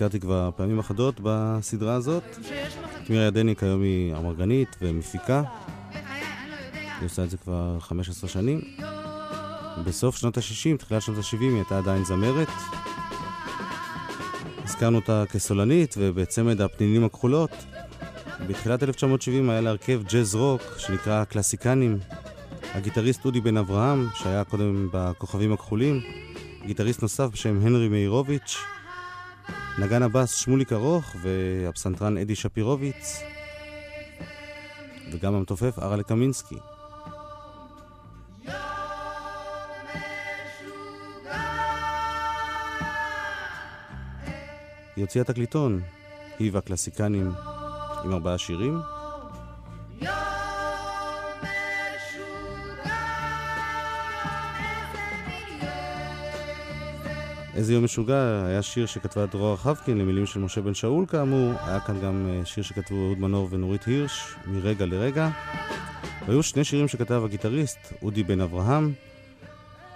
מירה 0.00 0.06
ירדני 0.06 0.18
הזכרתי 0.18 0.20
כבר 0.20 0.50
פעמים 0.56 0.78
אחדות 0.78 1.20
בסדרה 1.22 1.94
הזאת. 1.94 2.22
מירה 3.08 3.24
ירדני 3.24 3.56
כיום 3.56 3.82
היא 3.82 4.14
אמרגנית 4.14 4.76
ומפיקה, 4.80 5.42
היא 7.00 7.06
עושה 7.06 7.24
את 7.24 7.30
זה 7.30 7.36
כבר 7.36 7.76
15 7.80 8.30
שנים. 8.30 8.60
בסוף 9.84 10.16
שנות 10.16 10.38
ה-60, 10.38 10.76
תחילת 10.78 11.02
שנות 11.02 11.18
ה-70, 11.18 11.40
היא 11.40 11.54
הייתה 11.54 11.78
עדיין 11.78 12.04
זמרת. 12.04 12.48
הזכרנו 14.64 14.98
אותה 14.98 15.24
כסולנית 15.30 15.94
ובצמד 15.98 16.60
הפנינים 16.60 17.04
הכחולות. 17.04 17.50
בתחילת 18.46 18.82
1970 18.82 19.50
היה 19.50 19.60
לה 19.60 19.70
הרכב 19.70 20.02
ג'אז 20.08 20.34
רוק 20.34 20.62
שנקרא 20.78 21.20
הקלאסיקנים. 21.20 21.98
הגיטריסט 22.74 23.24
אודי 23.24 23.40
בן 23.40 23.56
אברהם, 23.56 24.08
שהיה 24.14 24.44
קודם 24.44 24.88
בכוכבים 24.92 25.52
הכחולים, 25.52 26.00
גיטריסט 26.66 27.02
נוסף 27.02 27.28
בשם 27.32 27.58
הנרי 27.62 27.88
מאירוביץ', 27.88 28.56
נגן 29.78 30.02
הבאס 30.02 30.34
שמוליק 30.34 30.72
ארוך 30.72 31.16
והפסנתרן 31.22 32.18
אדי 32.18 32.34
שפירוביץ, 32.34 33.22
וגם 35.12 35.34
המתופף 35.34 35.78
ארלה 35.78 36.02
קמינסקי. 36.02 36.58
היא 44.96 45.04
הוציאה 45.04 45.24
תקליטון, 45.24 45.82
היא 46.38 46.50
והקלאסיקנים, 46.52 47.32
עם 48.04 48.12
ארבעה 48.12 48.38
שירים. 48.38 48.93
איזה 57.54 57.74
יום 57.74 57.84
משוגע, 57.84 58.44
היה 58.46 58.62
שיר 58.62 58.86
שכתבה 58.86 59.26
דרור 59.26 59.56
חבקין 59.56 59.98
למילים 59.98 60.26
של 60.26 60.40
משה 60.40 60.60
בן 60.60 60.74
שאול 60.74 61.06
כאמור, 61.06 61.52
היה 61.66 61.80
כאן 61.80 62.00
גם 62.00 62.26
אה, 62.30 62.44
שיר 62.44 62.62
שכתבו 62.62 63.06
אהוד 63.06 63.18
מנור 63.18 63.48
ונורית 63.50 63.84
הירש, 63.84 64.34
מרגע 64.46 64.86
לרגע. 64.86 65.30
והיו 66.26 66.42
שני 66.42 66.64
שירים 66.64 66.88
שכתב 66.88 67.22
הגיטריסט, 67.24 67.78
אודי 68.02 68.22
בן 68.22 68.40
אברהם. 68.40 68.92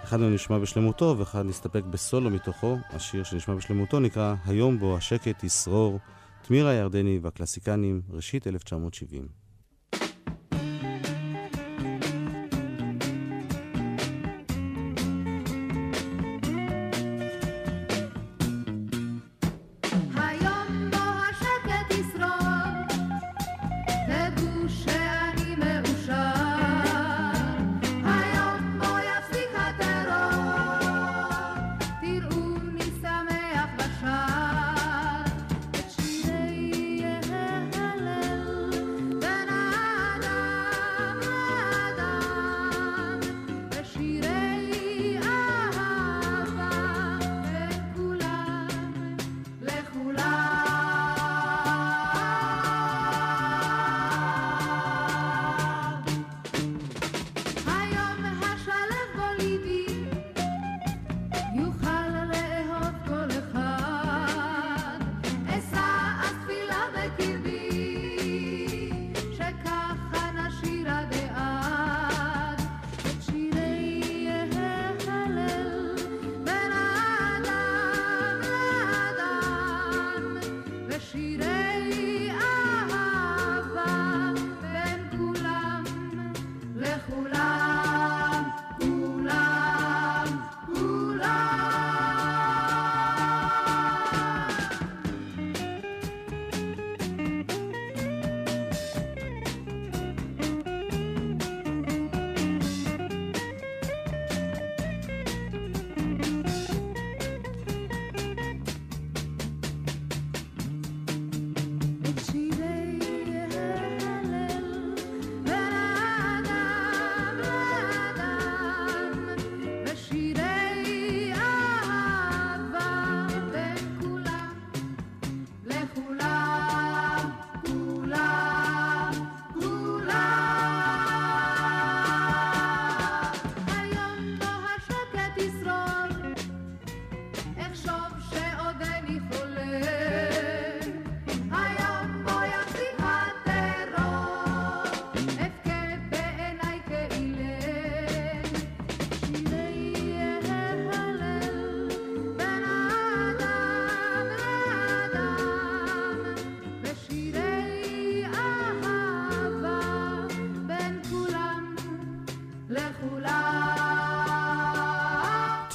אחד 0.03 0.19
מהם 0.19 0.33
נשמע 0.33 0.59
בשלמותו 0.59 1.15
ואחד 1.17 1.45
נסתפק 1.45 1.83
בסולו 1.83 2.29
מתוכו. 2.29 2.77
השיר 2.89 3.23
שנשמע 3.23 3.55
בשלמותו 3.55 3.99
נקרא 3.99 4.35
"היום 4.45 4.79
בו 4.79 4.97
השקט 4.97 5.43
ישרור", 5.43 5.99
תמירה 6.41 6.73
ירדני 6.73 7.19
והקלאסיקנים, 7.21 8.01
ראשית 8.09 8.47
1970. 8.47 9.38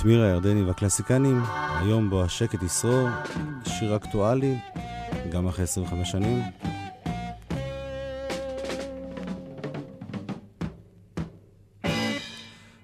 תמירה 0.04 0.26
הירדני 0.26 0.62
והקלאסיקנים, 0.62 1.42
היום 1.80 2.10
בו 2.10 2.22
השקט 2.22 2.62
ישרור, 2.62 3.08
שיר 3.64 3.96
אקטואלי, 3.96 4.58
גם 5.32 5.48
אחרי 5.48 5.64
25 5.64 6.10
שנים. 6.10 6.42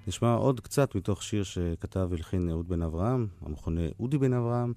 נשמע 0.06 0.34
עוד 0.34 0.60
קצת 0.60 0.94
מתוך 0.94 1.22
שיר 1.22 1.42
שכתב 1.42 2.06
והלחין 2.10 2.48
אהוד 2.50 2.68
בן 2.68 2.82
אברהם, 2.82 3.26
המכונה 3.42 3.82
אודי 4.00 4.18
בן 4.18 4.32
אברהם, 4.32 4.72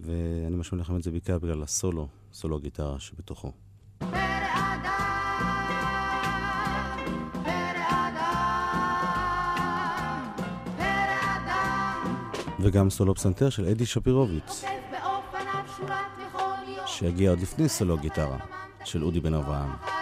ואני 0.00 0.56
משמיע 0.56 0.80
לכם 0.80 0.96
את 0.96 1.02
זה 1.02 1.10
בעיקר 1.10 1.38
בגלל 1.38 1.62
הסולו, 1.62 2.08
סולו 2.32 2.56
הגיטרה 2.56 3.00
שבתוכו. 3.00 3.52
וגם 12.62 12.90
סולו 12.90 13.14
פסנתר 13.14 13.50
של 13.50 13.66
אדי 13.66 13.86
שפירוביץ, 13.86 14.64
שיגיע 16.86 17.30
עוד 17.30 17.40
לפני 17.40 17.68
סולו 17.68 17.98
גיטרה 17.98 18.38
של 18.84 19.04
אודי 19.04 19.20
בן 19.20 19.34
אברהם. 19.34 19.99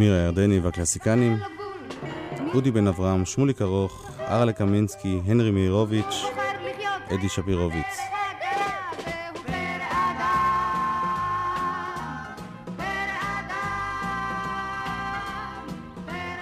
תמיר 0.00 0.14
הירדני 0.14 0.58
והקלאסיקנים, 0.58 1.38
אודי 2.54 2.70
בן 2.70 2.86
אברהם, 2.86 3.24
שמוליק 3.24 3.62
ארוך, 3.62 4.10
ארלה 4.20 4.52
קמינסקי, 4.52 5.20
הנרי 5.26 5.50
מאירוביץ', 5.50 6.24
אדי 7.14 7.28
שפירוביץ. 7.28 7.98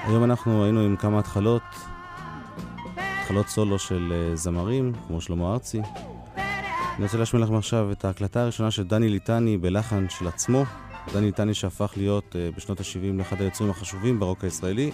היום 0.04 0.24
אנחנו 0.24 0.64
היינו 0.64 0.80
עם 0.80 0.96
כמה 0.96 1.18
התחלות, 1.18 1.62
התחלות 2.96 3.48
סולו 3.48 3.78
של 3.78 4.12
אה, 4.12 4.36
זמרים, 4.36 4.92
כמו 5.06 5.20
שלמה 5.20 5.52
ארצי. 5.52 5.80
אני 6.96 7.04
רוצה 7.04 7.18
להשמיע 7.18 7.42
לכם 7.42 7.54
עכשיו 7.54 7.92
את 7.92 8.04
ההקלטה 8.04 8.42
הראשונה 8.42 8.70
של 8.70 8.84
דני 8.84 9.08
ליטני 9.08 9.58
בלחן 9.58 10.06
של 10.08 10.28
עצמו. 10.28 10.64
דני 11.12 11.26
ליטני 11.26 11.54
שהפך 11.54 11.92
להיות 11.96 12.24
uh, 12.34 12.56
בשנות 12.56 12.80
ה-70 12.80 13.18
לאחד 13.18 13.40
היוצרים 13.40 13.70
החשובים 13.70 14.20
ברוק 14.20 14.44
הישראלי. 14.44 14.90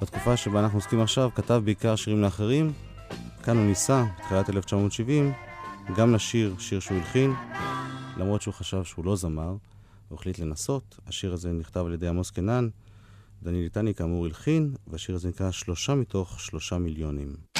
בתקופה 0.00 0.36
שבה 0.36 0.60
אנחנו 0.60 0.78
עוסקים 0.78 1.00
עכשיו, 1.00 1.30
כתב 1.34 1.62
בעיקר 1.64 1.96
שירים 1.96 2.22
לאחרים. 2.22 2.72
כאן 3.42 3.56
הוא 3.56 3.66
ניסה, 3.66 4.04
בתחילת 4.18 4.50
1970, 4.50 5.32
גם 5.96 6.14
לשיר 6.14 6.54
שיר 6.58 6.80
שהוא 6.80 6.98
הלחין, 6.98 7.32
למרות 8.16 8.42
שהוא 8.42 8.54
חשב 8.54 8.84
שהוא 8.84 9.04
לא 9.04 9.16
זמר, 9.16 9.56
הוא 10.08 10.18
החליט 10.18 10.38
לנסות. 10.38 10.98
השיר 11.06 11.32
הזה 11.32 11.52
נכתב 11.52 11.84
על 11.86 11.92
ידי 11.92 12.08
עמוס 12.08 12.30
קנן. 12.30 12.68
דני 13.42 13.62
ליטני 13.62 13.94
כאמור 13.94 14.24
הלחין, 14.24 14.74
והשיר 14.86 15.14
הזה 15.14 15.28
נקרא 15.28 15.50
שלושה 15.50 15.94
מתוך 15.94 16.40
שלושה 16.40 16.78
מיליונים. 16.78 17.53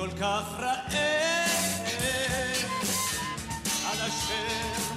כל 0.00 0.10
כך 0.20 0.44
רעב, 0.58 1.60
עד 3.86 3.98
אשר 4.00 4.48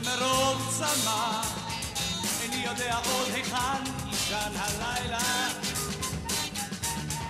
מרוב 0.05 0.75
צמא, 0.77 1.41
איני 2.41 2.65
יודע 2.65 2.95
עוד 2.95 3.27
היכן 3.33 3.83
יישן 4.07 4.51
הלילה, 4.55 5.47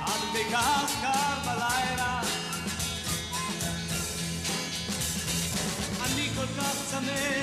עד 0.01 0.21
כדי 0.31 0.43
כך 0.51 0.91
קר 1.01 1.39
בלילה. 1.45 2.21
אני 6.05 6.29
כל 6.35 6.47
כך 6.57 6.75
צמא, 6.91 7.41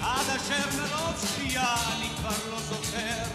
עד 0.00 0.26
אשר 0.36 0.76
מרוב 0.76 1.26
שתייה 1.26 1.74
אני 1.96 2.08
כבר 2.16 2.50
לא 2.50 2.58
זוכר 2.60 3.31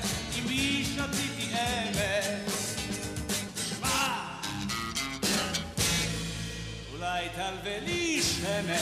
אולי 7.38 7.50
תלווה 7.62 8.22
שמש. 8.22 8.82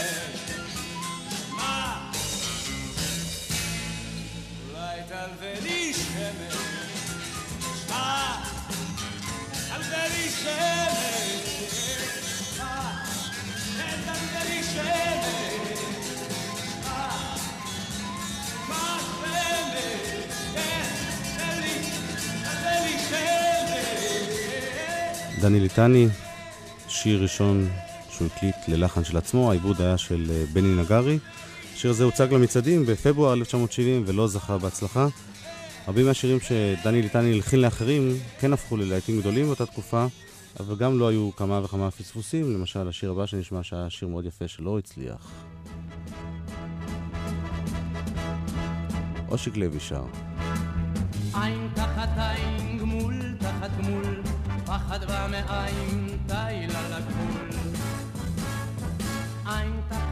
מה? 1.51 2.11
אולי 4.69 4.99
תלווה 5.07 5.53
שמש. 5.93 6.55
דני 25.41 25.59
ליטני, 25.59 26.07
שיר 26.87 27.21
ראשון 27.21 27.69
שהוא 28.17 28.27
הקליט 28.35 28.55
ללחן 28.67 29.03
של 29.03 29.17
עצמו, 29.17 29.49
העיבוד 29.51 29.81
היה 29.81 29.97
של 29.97 30.25
אה, 30.29 30.43
בני 30.53 30.75
נגרי. 30.81 31.19
השיר 31.73 31.91
הזה 31.91 32.03
הוצג 32.03 32.33
למצעדים 32.33 32.85
בפברואר 32.85 33.33
1970 33.33 34.03
ולא 34.05 34.27
זכה 34.27 34.57
בהצלחה. 34.57 35.07
רבים 35.87 36.05
מהשירים 36.05 36.39
שדני 36.39 37.01
ליטני 37.01 37.33
הלחין 37.33 37.61
לאחרים 37.61 38.17
כן 38.39 38.53
הפכו 38.53 38.77
ללהיטים 38.77 39.19
גדולים 39.19 39.45
באותה 39.45 39.65
תקופה, 39.65 40.05
אבל 40.59 40.75
גם 40.75 40.99
לא 40.99 41.07
היו 41.07 41.29
כמה 41.35 41.61
וכמה 41.63 41.91
פספוסים, 41.91 42.53
למשל 42.53 42.87
השיר 42.87 43.11
הבא 43.11 43.25
שנשמע 43.25 43.63
שהיה 43.63 43.89
שיר 43.89 44.07
מאוד 44.07 44.25
יפה 44.25 44.47
שלא 44.47 44.79
הצליח. 44.79 45.31
אושיק 49.29 49.57
לוי 49.57 49.79
שר. 49.79 50.03
עין 51.33 51.69
תחת 51.73 52.09
עין, 52.17 52.77
גמול 52.77 53.13
תחת 53.39 53.69
גמול, 53.77 54.21
פחד 54.65 54.99
מעין, 55.31 56.07
די 56.25 56.67
לה 56.73 56.89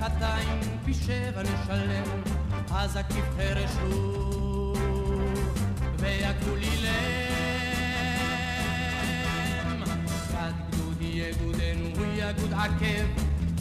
עין, 0.03 0.59
פי 0.85 0.93
שבע 0.93 1.41
נשלם, 1.41 2.03
אז 2.71 2.97
הכבדי 2.97 3.53
רשות, 3.55 4.77
ויקדו 5.99 6.55
לי 6.55 6.69
לם. 6.83 7.43
כד 10.31 10.51
גדודי 10.71 11.05
יגודנו, 11.05 12.05
יגוד 12.15 12.53
עקב, 12.53 13.05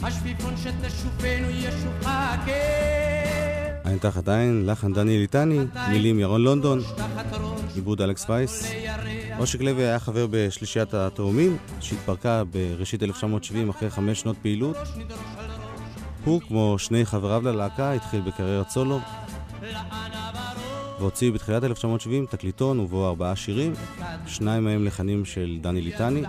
השפיפון 0.03 0.53
שתשופנו 0.57 1.49
ישוף 1.49 2.05
עקב. 2.05 2.51
עין 3.83 3.97
תחת 3.97 4.27
עין, 4.27 4.65
לחן 4.65 4.93
דני 4.93 5.19
ליטני, 5.19 5.59
מילים 5.89 6.19
ירון 6.19 6.41
לונדון, 6.41 6.79
עיבוד 7.75 8.01
אלכס 8.01 8.29
וייס. 8.29 8.71
אושיק 9.39 9.61
לוי 9.61 9.83
היה 9.83 9.99
חבר 9.99 10.27
בשלישיית 10.29 10.93
התאומים, 10.93 11.57
שהתפרקה 11.79 12.43
בראשית 12.43 13.03
1970 13.03 13.69
אחרי 13.69 13.89
חמש 13.89 14.19
שנות 14.21 14.35
פעילות. 14.41 14.77
הוא, 16.25 16.41
כמו 16.41 16.75
שני 16.79 17.05
חבריו 17.05 17.41
ללהקה, 17.41 17.93
התחיל 17.93 18.21
בקריירת 18.21 18.69
סולו, 18.69 18.99
והוציא 20.99 21.31
בתחילת 21.31 21.63
1970 21.63 22.25
תקליטון 22.25 22.79
ובו 22.79 23.07
ארבעה 23.07 23.35
שירים, 23.35 23.73
שניים 24.27 24.63
מהם 24.63 24.85
לחנים 24.85 25.25
של 25.25 25.59
דני 25.61 25.81
ליטני, 25.81 26.23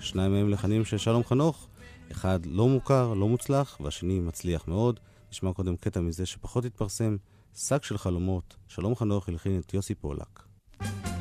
שניים 0.00 0.32
מהם 0.32 0.50
לחנים 0.50 0.84
של 0.84 0.98
שלום 0.98 1.24
חנוך, 1.24 1.68
אחד 2.12 2.40
לא 2.46 2.68
מוכר, 2.68 3.14
לא 3.14 3.28
מוצלח, 3.28 3.76
והשני 3.80 4.20
מצליח 4.20 4.68
מאוד. 4.68 5.00
נשמע 5.32 5.52
קודם 5.52 5.76
קטע 5.76 6.00
מזה 6.00 6.26
שפחות 6.26 6.64
התפרסם, 6.64 7.16
שק 7.54 7.84
של 7.84 7.98
חלומות, 7.98 8.56
שלום 8.68 8.96
חנוך 8.96 9.28
הלחין 9.28 9.58
את 9.58 9.74
יוסי 9.74 9.94
פולק. 9.94 10.42
חולמות, 10.78 11.15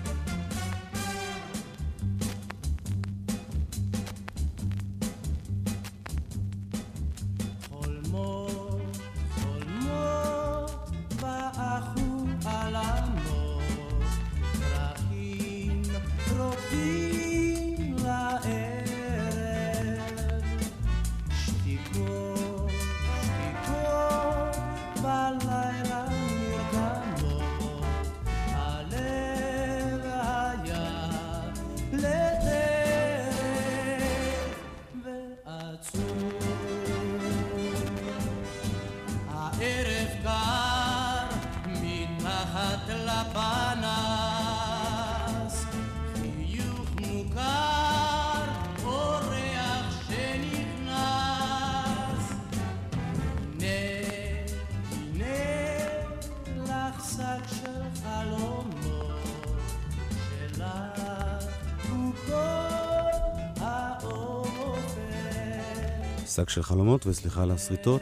שק 66.36 66.50
של 66.50 66.64
חלומות, 66.64 67.08
וסליחה 67.08 67.44
על 67.44 67.52
הסריטות, 67.52 68.02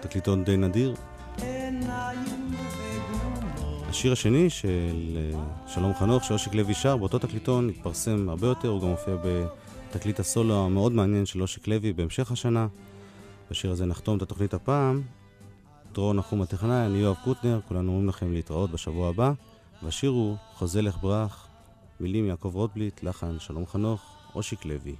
תקליטון 0.00 0.44
די 0.44 0.56
נדיר. 0.56 0.94
השיר 3.88 4.12
השני 4.12 4.50
של 4.50 5.16
אה, 5.16 5.40
שלום 5.66 5.94
חנוך, 5.94 6.24
שאושיק 6.24 6.54
לוי 6.54 6.74
שר, 6.74 6.96
באותו 6.96 7.18
תקליטון 7.18 7.68
התפרסם 7.68 8.28
הרבה 8.28 8.46
יותר, 8.46 8.68
הוא 8.68 8.82
גם 8.82 8.88
מופיע 8.88 9.16
בתקליט 9.24 10.20
הסולו 10.20 10.64
המאוד 10.64 10.92
מעניין 10.92 11.26
של 11.26 11.42
אושיק 11.42 11.68
לוי 11.68 11.92
בהמשך 11.92 12.32
השנה. 12.32 12.66
בשיר 13.50 13.70
הזה 13.70 13.86
נחתום 13.86 14.16
את 14.16 14.22
התוכנית 14.22 14.54
הפעם. 14.54 15.02
דרור 15.92 16.12
נחום 16.12 16.42
הטכנאי, 16.42 16.86
אני 16.86 16.98
יואב 16.98 17.16
קוטנר, 17.24 17.60
כולנו 17.68 17.90
אומרים 17.90 18.08
לכם 18.08 18.32
להתראות 18.32 18.70
בשבוע 18.70 19.08
הבא. 19.08 19.32
והשיר 19.82 20.10
הוא 20.10 20.36
חוזה 20.54 20.82
לך 20.82 20.98
ברח, 21.00 21.48
מילים 22.00 22.26
יעקב 22.26 22.50
רוטבליט, 22.54 23.02
לחן 23.02 23.38
שלום 23.38 23.66
חנוך, 23.66 24.00
אושיק 24.34 24.64
לוי. 24.64 24.94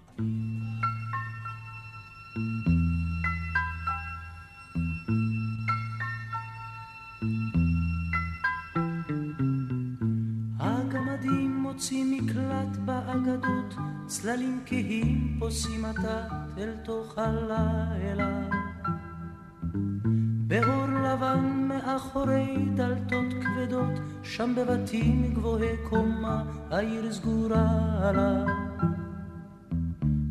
הגמדים 10.61 11.57
מוצאים 11.63 12.11
מקלט 12.11 12.77
באגדות, 12.85 13.75
צללים 14.07 14.61
כהים 14.67 15.37
פוסעים 15.39 15.85
עתת 15.85 16.31
אל 16.59 16.77
תוך 16.85 17.19
הלילה. 17.19 18.49
באור 20.47 20.87
לבן 20.87 21.69
מאחורי 21.69 22.57
דלתות 22.75 23.33
כבדות, 23.45 24.01
שם 24.23 24.55
בבתים 24.57 25.35
גבוהי 25.35 25.77
קומה, 25.89 26.45
העיר 26.71 27.13
סגורה 27.13 28.13
לה. 28.15 28.45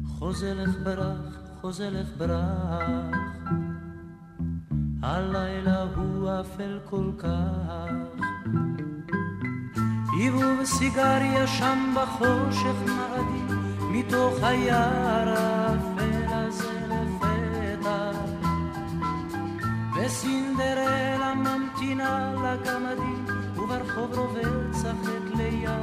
חוזה 0.08 0.54
לך 0.54 0.76
ברח, 0.84 1.39
חוזה 1.62 1.90
לך 1.90 2.08
ברח, 2.18 3.16
הלילה 5.02 5.84
הוא 5.96 6.30
אפל 6.42 6.80
כל 6.90 7.12
כך. 7.18 8.20
עיבוב 10.18 10.64
סיגריה 10.64 11.48
שם 11.48 11.94
בחושך 11.96 12.76
מאדים, 12.86 13.48
מתוך 13.92 14.34
היער 14.44 15.30
האפל 15.38 16.34
הזה 16.34 16.88
לפתע. 16.90 18.12
וסינדרלה 19.96 21.34
ממתינה 21.36 22.34
לגמדים, 22.34 23.26
וברחוב 23.58 24.18
רובץ 24.18 24.86
החטא 24.86 25.38
ליד 25.38 25.79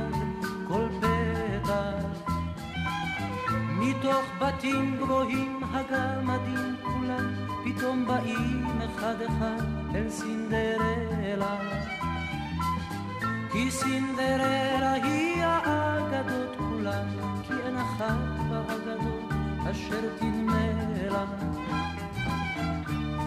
בתים 4.38 4.96
גבוהים 4.96 5.60
הגמדים 5.72 6.76
כולם, 6.82 7.34
פתאום 7.64 8.06
באים 8.06 8.66
אחד 8.84 9.14
אחד 9.20 9.64
אל 9.94 10.10
סינדרלה. 10.10 11.56
כי 13.52 13.70
סינדרלה 13.70 14.92
היא 14.92 15.44
האגדות 15.44 16.56
כולן, 16.56 17.08
כי 17.42 17.52
אין 17.66 17.76
אחת 17.76 18.16
באגדות 18.50 19.32
אשר 19.70 20.00
תדמה 20.18 20.66
לה. 21.10 21.24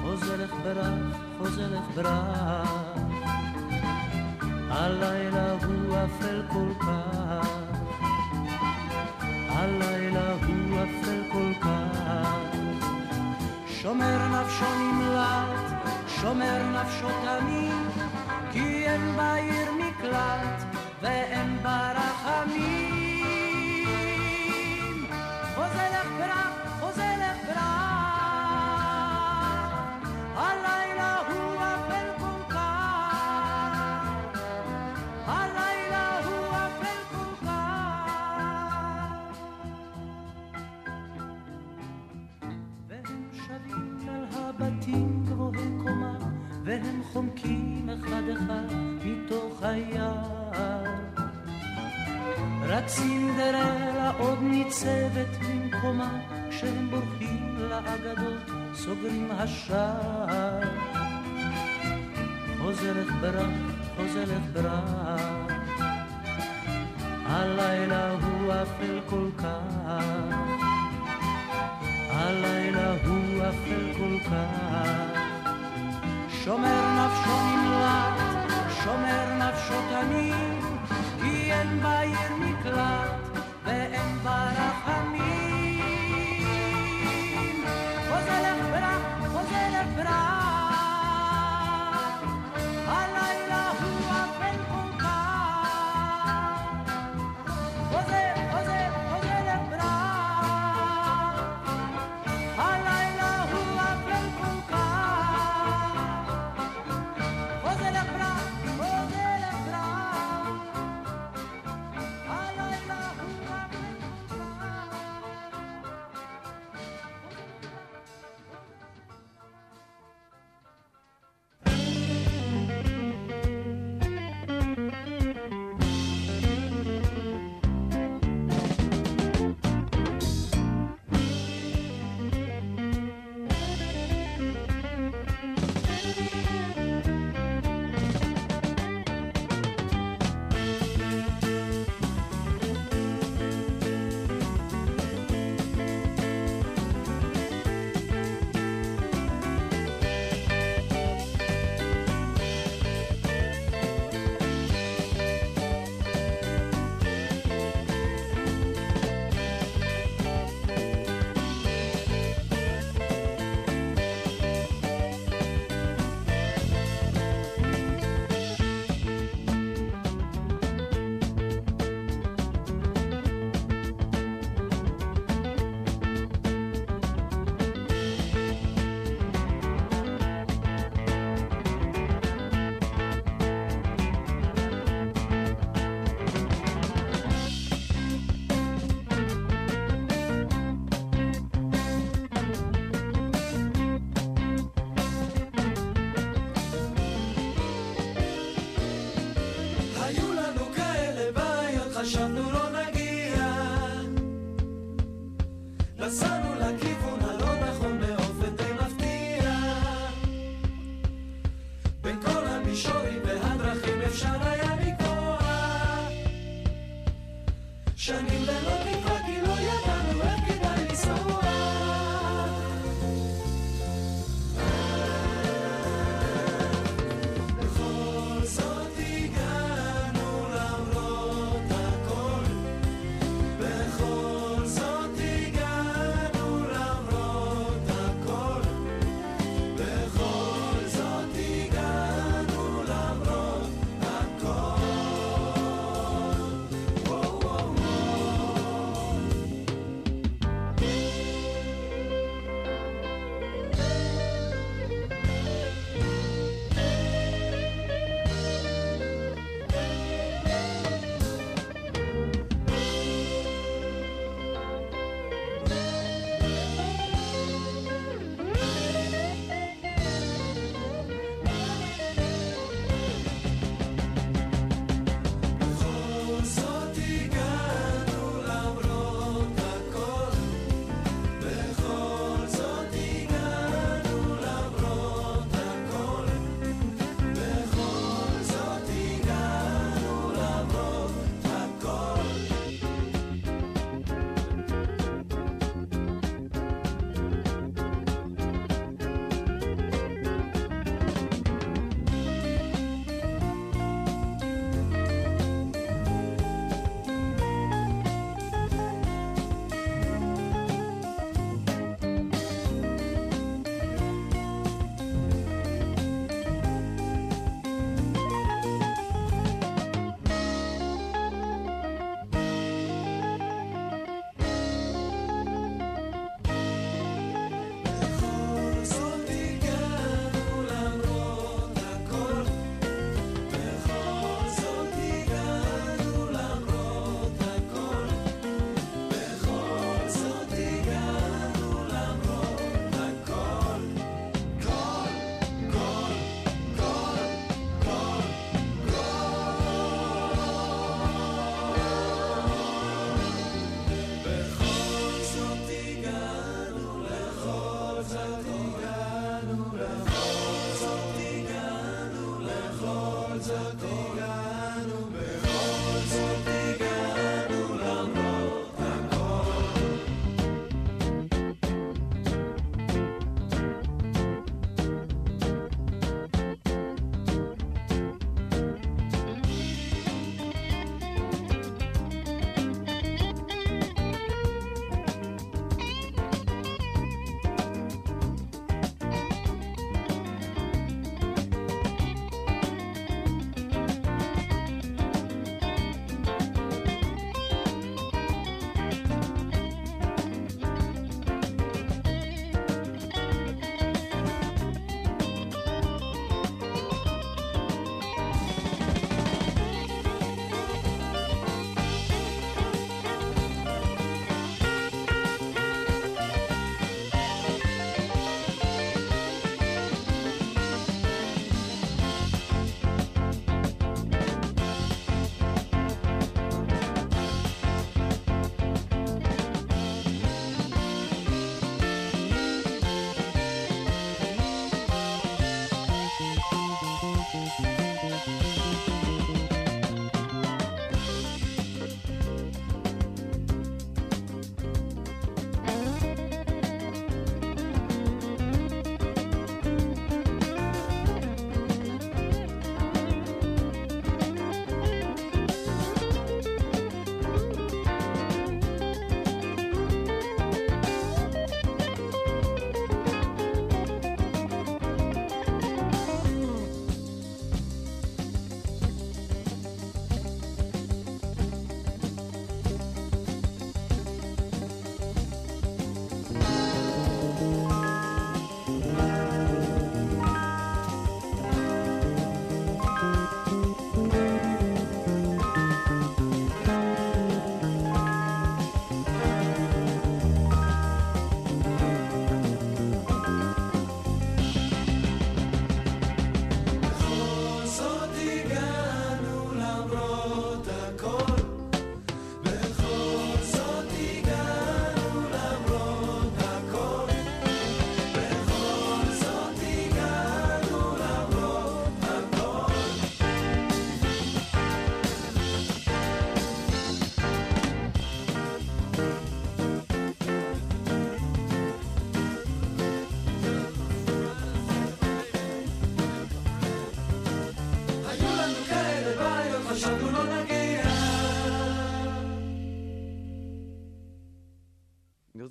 חוזה 0.02 0.38
לך 0.38 0.54
ברח, 0.64 1.18
חוזה 1.38 1.68
לך 1.68 1.84
ברח, 1.96 2.70
הלילה 4.70 5.52
הוא 5.52 5.96
אפל 6.06 6.42
כל 6.50 6.74
כך, 6.80 7.50
אפל 10.84 11.22
כל 11.32 11.54
כך. 11.62 12.00
שומר 13.68 14.18
נפשו 14.28 14.66
נמלט, 14.80 15.90
שומר 16.08 16.82
נפשו 16.82 17.08
תמיד, 17.24 18.04
כי 18.52 18.86
אין 18.86 19.16
בעיר 19.18 19.72
מקלט 19.72 20.64
ואין 21.02 21.58
בה 21.64 21.92
רחמים. 21.92 22.79
חומקים 47.14 47.90
אחד 47.90 48.22
אחד 48.34 48.76
מתוך 49.06 49.64
היער. 49.64 50.84
רק 52.68 52.88
סינדרלה 52.88 54.12
עוד 54.18 54.40
ניצבת 54.42 55.28
במקומה, 55.42 56.20
כשהם 56.50 56.90
בורחים 56.90 57.56
לאגדות, 57.60 58.52
סוגרים 58.74 59.30
השער. 59.32 60.62
חוזרת 62.62 63.08
ברק, 63.22 63.50
חוזרת 63.96 64.42
ברק, 64.54 65.52
הלילה 67.26 68.12
הוא 68.12 68.54
אפל 68.54 69.00
כל 69.10 69.30
כך, 69.38 69.94
הלילה 72.10 72.92
הוא 72.92 73.44
אפל 73.50 73.94
כל 73.98 74.30
כך. 74.30 75.29
שומר 76.44 76.82
נפשו 77.00 77.36
נמלט, 77.44 78.52
שומר 78.84 79.26
נפשו 79.38 79.74
תמים, 79.90 80.78
כי 81.22 81.54
אין 81.54 81.82
בעיר 81.82 82.36
מקלט 82.40 83.40
ואין 83.66 84.20
בה 84.24 84.50
רחמים. 84.52 85.59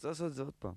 רוצה 0.08 0.24
לעשות 0.24 0.30
את 0.30 0.34
זה 0.34 0.42
עוד 0.42 0.52
פעם. 0.58 0.72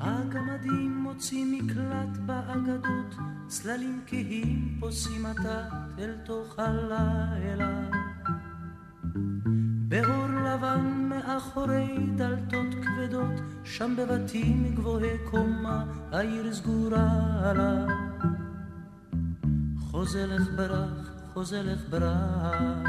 הגמדים 0.00 0.98
מוצאים 0.98 1.52
מקלט 1.52 2.18
באגדות, 2.26 3.14
צללים 3.46 4.02
כהים 4.06 4.76
פוסעים 4.80 5.26
עתת 5.26 5.72
אל 5.98 6.16
תוך 6.24 6.58
הלילה. 6.58 7.90
באור 9.88 10.26
לבן 10.26 11.08
מאחורי 11.08 11.96
דלתות 12.16 12.74
כבדות, 12.82 13.40
שם 13.64 13.94
בבתים 13.98 14.74
גבוהי 14.74 15.18
קומה, 15.30 15.84
העיר 16.12 16.54
סגורה 16.54 17.52
לה. 17.56 18.07
חוזלך 19.98 20.48
ברח, 20.56 21.10
חוזלך 21.34 21.80
ברח, 21.90 22.88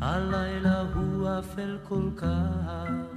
הלילה 0.00 0.80
הוא 0.94 1.28
אפל 1.38 1.78
כל 1.88 2.10
כך. 2.16 3.16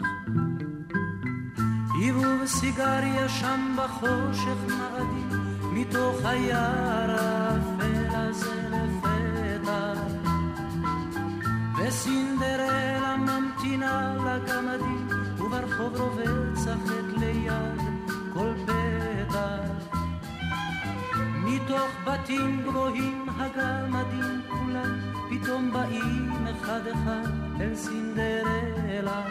היוו 1.93 2.21
בסיגריה 2.43 3.29
שם 3.29 3.75
בחושך 3.77 4.57
מאדים, 4.67 5.29
מתוך 5.73 6.15
היער 6.23 7.15
האפל 7.19 8.15
הזה 8.15 8.69
לפתע. 8.71 9.93
וסינדרלה 11.77 13.17
ממתינה 13.17 14.15
לגמדים, 14.25 15.07
וברחוב 15.39 16.01
רובץ 16.01 16.67
החטא 16.67 17.19
ליד 17.19 17.81
כל 18.33 18.53
פתח. 18.65 19.96
מתוך 21.47 21.91
בתים 22.05 22.61
גבוהים 22.63 23.25
הגמדים 23.29 24.41
כולם, 24.49 24.99
פתאום 25.29 25.71
באים 25.73 26.31
אחד 26.51 26.81
אחד 26.87 27.27
אל 27.61 27.75
סינדרלה. 27.75 29.23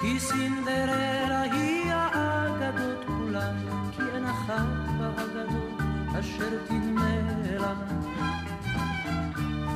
כי 0.00 0.20
סינדרלה 0.20 1.42
היא 1.42 1.92
האגדות 1.92 3.04
כולם, 3.06 3.56
כי 3.92 4.02
אין 4.14 4.24
אחת 4.24 4.66
באגדות 4.98 5.80
אשר 6.20 6.58
תדמה 6.66 7.16
לה. 7.58 7.74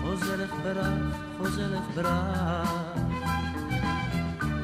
חוזלך 0.03 0.55
ברח, 0.63 1.17
חוזלך 1.39 1.85
ברח, 1.95 2.95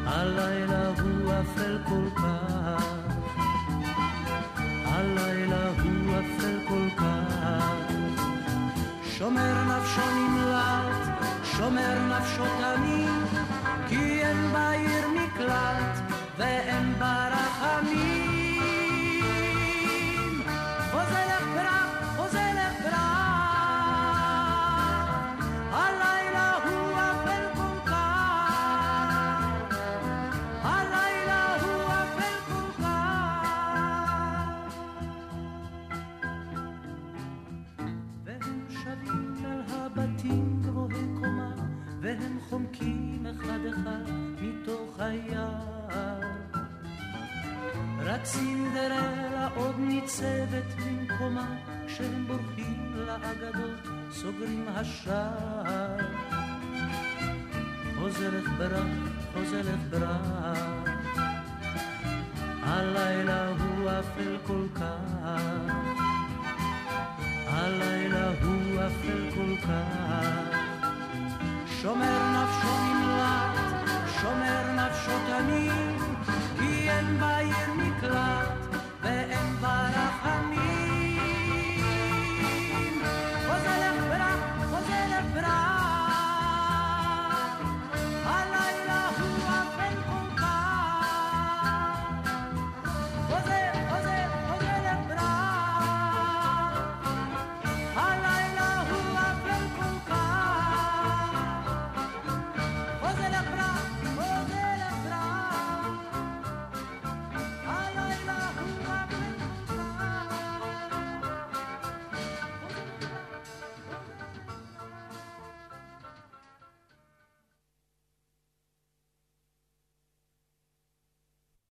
הלילה 0.07 0.89
הוא 0.89 1.33
אפל 1.41 1.79
כל 1.89 2.09
כך, 2.17 3.00
הלילה 5.01 5.69
הוא 5.83 6.15
אפל 6.19 6.59
כל 6.69 6.89
כך. 6.97 7.71
שומר 9.19 9.55
נפשו 9.65 10.01
נמלט, 10.15 11.09
שומר 11.45 11.99
נפשו 12.09 12.45
תמיד, 12.45 12.80
השער. 54.81 55.97
חוזלך 57.99 58.51
ברח, 58.59 58.87
חוזלך 59.35 59.81
ברח, 59.91 60.59
הלילה 62.63 63.49
הוא 63.49 63.91
אפל 63.91 64.37
כל 64.47 64.67
כך. 64.75 65.10